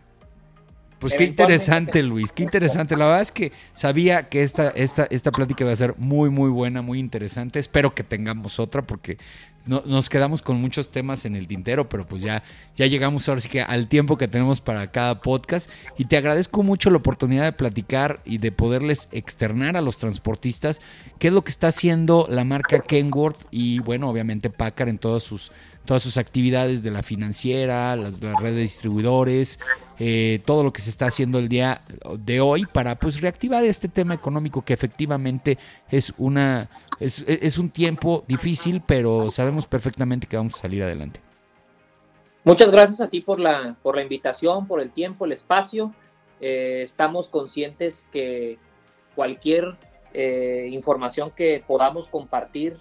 Pues 1.00 1.14
qué 1.14 1.24
interesante, 1.24 2.04
Luis, 2.04 2.32
qué 2.34 2.44
interesante. 2.44 2.98
La 2.98 3.06
verdad 3.06 3.22
es 3.22 3.32
que 3.32 3.54
sabía 3.74 4.28
que 4.28 4.44
esta, 4.44 4.70
esta, 4.72 5.08
esta 5.10 5.32
plática 5.32 5.64
iba 5.64 5.72
a 5.72 5.76
ser 5.76 5.96
muy, 5.98 6.30
muy 6.30 6.50
buena, 6.50 6.82
muy 6.82 7.00
interesante. 7.00 7.60
Espero 7.60 7.96
que 7.96 8.04
tengamos 8.04 8.60
otra 8.60 8.82
porque 8.82 9.18
no, 9.66 9.82
nos 9.86 10.10
quedamos 10.10 10.42
con 10.42 10.60
muchos 10.60 10.90
temas 10.90 11.24
en 11.24 11.36
el 11.36 11.48
tintero, 11.48 11.88
pero 11.88 12.06
pues 12.06 12.22
ya, 12.22 12.44
ya 12.76 12.86
llegamos 12.86 13.30
ahora 13.30 13.40
sí 13.40 13.48
que 13.48 13.62
al 13.62 13.88
tiempo 13.88 14.18
que 14.18 14.28
tenemos 14.28 14.60
para 14.60 14.92
cada 14.92 15.22
podcast. 15.22 15.70
Y 15.98 16.06
te 16.06 16.18
agradezco 16.18 16.64
mucho 16.64 16.90
la 16.90 16.98
oportunidad 16.98 17.46
de 17.46 17.54
platicar 17.54 18.20
y 18.26 18.40
de 18.40 18.52
poderles 18.52 19.08
externar 19.14 19.78
a 19.78 19.82
los 19.82 20.00
transportistas 20.00 20.82
qué 21.18 21.30
es 21.30 21.34
lo 21.34 21.44
que 21.44 21.52
está 21.52 21.68
haciendo 21.68 22.28
la 22.30 22.44
marca 22.44 22.80
Kenworth 22.80 23.48
y 23.52 23.80
bueno, 23.80 24.10
obviamente 24.10 24.50
Packard 24.50 24.90
en 24.90 24.98
todas 24.98 25.24
sus 25.24 25.52
todas 25.90 26.04
sus 26.04 26.18
actividades 26.18 26.84
de 26.84 26.92
la 26.92 27.02
financiera, 27.02 27.96
las, 27.96 28.20
redes 28.20 28.54
de 28.54 28.62
distribuidores, 28.62 29.60
eh, 29.98 30.40
todo 30.46 30.62
lo 30.62 30.72
que 30.72 30.84
se 30.84 30.92
está 30.92 31.08
haciendo 31.08 31.40
el 31.40 31.50
día 31.50 31.82
de 32.20 32.42
hoy 32.42 32.68
para 32.68 32.94
pues 32.94 33.20
reactivar 33.22 33.64
este 33.64 33.88
tema 33.88 34.14
económico 34.14 34.64
que 34.64 34.74
efectivamente 34.74 35.58
es 35.90 36.14
una 36.20 36.70
es, 37.00 37.26
es 37.28 37.58
un 37.58 37.72
tiempo 37.72 38.24
difícil, 38.28 38.84
pero 38.86 39.32
sabemos 39.32 39.66
perfectamente 39.66 40.28
que 40.28 40.38
vamos 40.38 40.54
a 40.54 40.58
salir 40.60 40.84
adelante. 40.84 41.22
Muchas 42.44 42.70
gracias 42.70 43.02
a 43.02 43.10
ti 43.10 43.22
por 43.22 43.40
la, 43.40 43.76
por 43.82 43.96
la 43.96 44.04
invitación, 44.04 44.68
por 44.68 44.82
el 44.82 44.92
tiempo, 44.92 45.26
el 45.26 45.32
espacio. 45.32 45.92
Eh, 46.40 46.84
estamos 46.84 47.30
conscientes 47.30 48.06
que 48.12 48.60
cualquier 49.16 49.76
eh, 50.14 50.70
información 50.72 51.32
que 51.36 51.64
podamos 51.66 52.08
compartir 52.08 52.78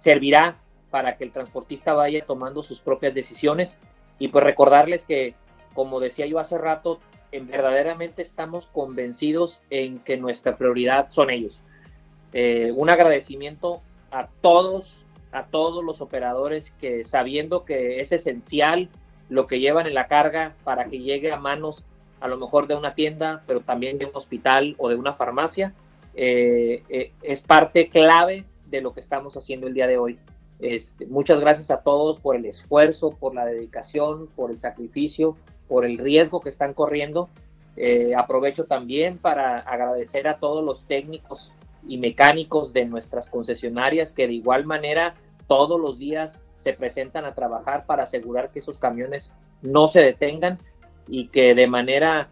servirá 0.00 0.56
para 0.96 1.18
que 1.18 1.24
el 1.24 1.30
transportista 1.30 1.92
vaya 1.92 2.24
tomando 2.24 2.62
sus 2.62 2.80
propias 2.80 3.12
decisiones 3.12 3.76
y 4.18 4.28
pues 4.28 4.42
recordarles 4.42 5.04
que, 5.04 5.34
como 5.74 6.00
decía 6.00 6.24
yo 6.24 6.38
hace 6.38 6.56
rato, 6.56 7.00
en 7.32 7.48
verdaderamente 7.48 8.22
estamos 8.22 8.66
convencidos 8.68 9.60
en 9.68 9.98
que 9.98 10.16
nuestra 10.16 10.56
prioridad 10.56 11.10
son 11.10 11.28
ellos. 11.28 11.60
Eh, 12.32 12.72
un 12.74 12.88
agradecimiento 12.88 13.82
a 14.10 14.28
todos, 14.40 15.04
a 15.32 15.44
todos 15.48 15.84
los 15.84 16.00
operadores 16.00 16.72
que 16.80 17.04
sabiendo 17.04 17.66
que 17.66 18.00
es 18.00 18.10
esencial 18.10 18.88
lo 19.28 19.46
que 19.46 19.60
llevan 19.60 19.86
en 19.86 19.92
la 19.92 20.06
carga 20.06 20.54
para 20.64 20.86
que 20.86 21.00
llegue 21.00 21.30
a 21.30 21.36
manos 21.36 21.84
a 22.20 22.26
lo 22.26 22.38
mejor 22.38 22.68
de 22.68 22.74
una 22.74 22.94
tienda, 22.94 23.42
pero 23.46 23.60
también 23.60 23.98
de 23.98 24.06
un 24.06 24.12
hospital 24.14 24.76
o 24.78 24.88
de 24.88 24.94
una 24.94 25.12
farmacia, 25.12 25.74
eh, 26.14 26.84
eh, 26.88 27.12
es 27.20 27.42
parte 27.42 27.90
clave 27.90 28.46
de 28.64 28.80
lo 28.80 28.94
que 28.94 29.00
estamos 29.00 29.36
haciendo 29.36 29.66
el 29.66 29.74
día 29.74 29.86
de 29.86 29.98
hoy. 29.98 30.18
Este, 30.58 31.06
muchas 31.06 31.40
gracias 31.40 31.70
a 31.70 31.82
todos 31.82 32.18
por 32.20 32.36
el 32.36 32.46
esfuerzo, 32.46 33.10
por 33.10 33.34
la 33.34 33.44
dedicación, 33.44 34.28
por 34.34 34.50
el 34.50 34.58
sacrificio, 34.58 35.36
por 35.68 35.84
el 35.84 35.98
riesgo 35.98 36.40
que 36.40 36.48
están 36.48 36.74
corriendo. 36.74 37.28
Eh, 37.76 38.14
aprovecho 38.16 38.64
también 38.64 39.18
para 39.18 39.58
agradecer 39.58 40.28
a 40.28 40.38
todos 40.38 40.64
los 40.64 40.86
técnicos 40.86 41.52
y 41.86 41.98
mecánicos 41.98 42.72
de 42.72 42.86
nuestras 42.86 43.28
concesionarias 43.28 44.12
que 44.12 44.26
de 44.26 44.32
igual 44.32 44.64
manera 44.64 45.14
todos 45.46 45.78
los 45.78 45.98
días 45.98 46.42
se 46.60 46.72
presentan 46.72 47.26
a 47.26 47.34
trabajar 47.34 47.86
para 47.86 48.04
asegurar 48.04 48.50
que 48.50 48.60
esos 48.60 48.78
camiones 48.78 49.32
no 49.62 49.88
se 49.88 50.00
detengan 50.00 50.58
y 51.06 51.28
que 51.28 51.54
de 51.54 51.66
manera 51.66 52.30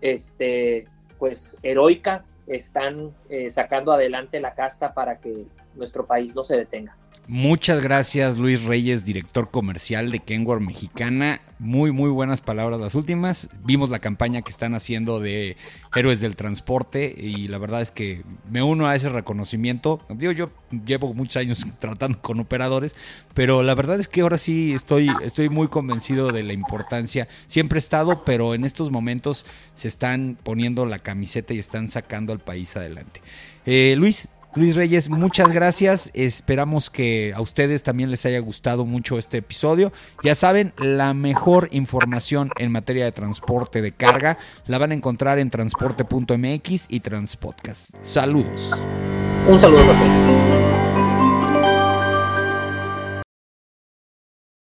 este 0.00 0.86
pues 1.18 1.56
heroica 1.62 2.24
están 2.46 3.14
eh, 3.28 3.50
sacando 3.50 3.92
adelante 3.92 4.40
la 4.40 4.54
casta 4.54 4.94
para 4.94 5.18
que 5.20 5.46
nuestro 5.74 6.06
país 6.06 6.34
no 6.34 6.44
se 6.44 6.56
detenga. 6.56 6.96
Muchas 7.28 7.82
gracias 7.82 8.38
Luis 8.38 8.62
Reyes, 8.62 9.04
director 9.04 9.50
comercial 9.50 10.12
de 10.12 10.20
Kenworth 10.20 10.62
Mexicana. 10.62 11.40
Muy, 11.58 11.90
muy 11.90 12.08
buenas 12.08 12.40
palabras 12.40 12.78
las 12.78 12.94
últimas. 12.94 13.48
Vimos 13.64 13.90
la 13.90 13.98
campaña 13.98 14.42
que 14.42 14.52
están 14.52 14.74
haciendo 14.74 15.18
de 15.18 15.56
Héroes 15.96 16.20
del 16.20 16.36
Transporte 16.36 17.12
y 17.18 17.48
la 17.48 17.58
verdad 17.58 17.82
es 17.82 17.90
que 17.90 18.22
me 18.48 18.62
uno 18.62 18.86
a 18.86 18.94
ese 18.94 19.08
reconocimiento. 19.08 20.00
Digo, 20.08 20.30
yo 20.30 20.52
llevo 20.84 21.14
muchos 21.14 21.38
años 21.38 21.66
tratando 21.80 22.22
con 22.22 22.38
operadores, 22.38 22.94
pero 23.34 23.64
la 23.64 23.74
verdad 23.74 23.98
es 23.98 24.06
que 24.06 24.20
ahora 24.20 24.38
sí 24.38 24.72
estoy, 24.72 25.10
estoy 25.24 25.48
muy 25.48 25.66
convencido 25.66 26.30
de 26.30 26.44
la 26.44 26.52
importancia. 26.52 27.26
Siempre 27.48 27.78
he 27.78 27.80
estado, 27.80 28.22
pero 28.24 28.54
en 28.54 28.64
estos 28.64 28.92
momentos 28.92 29.46
se 29.74 29.88
están 29.88 30.38
poniendo 30.44 30.86
la 30.86 31.00
camiseta 31.00 31.54
y 31.54 31.58
están 31.58 31.88
sacando 31.88 32.32
al 32.32 32.38
país 32.38 32.76
adelante. 32.76 33.20
Eh, 33.66 33.96
Luis, 33.98 34.28
Luis 34.56 34.74
Reyes, 34.74 35.10
muchas 35.10 35.52
gracias. 35.52 36.10
Esperamos 36.14 36.88
que 36.88 37.34
a 37.36 37.42
ustedes 37.42 37.82
también 37.82 38.10
les 38.10 38.24
haya 38.24 38.40
gustado 38.40 38.86
mucho 38.86 39.18
este 39.18 39.36
episodio. 39.36 39.92
Ya 40.24 40.34
saben, 40.34 40.72
la 40.78 41.12
mejor 41.12 41.68
información 41.72 42.50
en 42.58 42.72
materia 42.72 43.04
de 43.04 43.12
transporte 43.12 43.82
de 43.82 43.92
carga 43.92 44.38
la 44.66 44.78
van 44.78 44.92
a 44.92 44.94
encontrar 44.94 45.38
en 45.38 45.50
transporte.mx 45.50 46.86
y 46.88 47.00
Transpodcast. 47.00 47.94
Saludos. 48.00 48.72
Un 49.46 49.60
saludo 49.60 49.82
a 49.82 50.85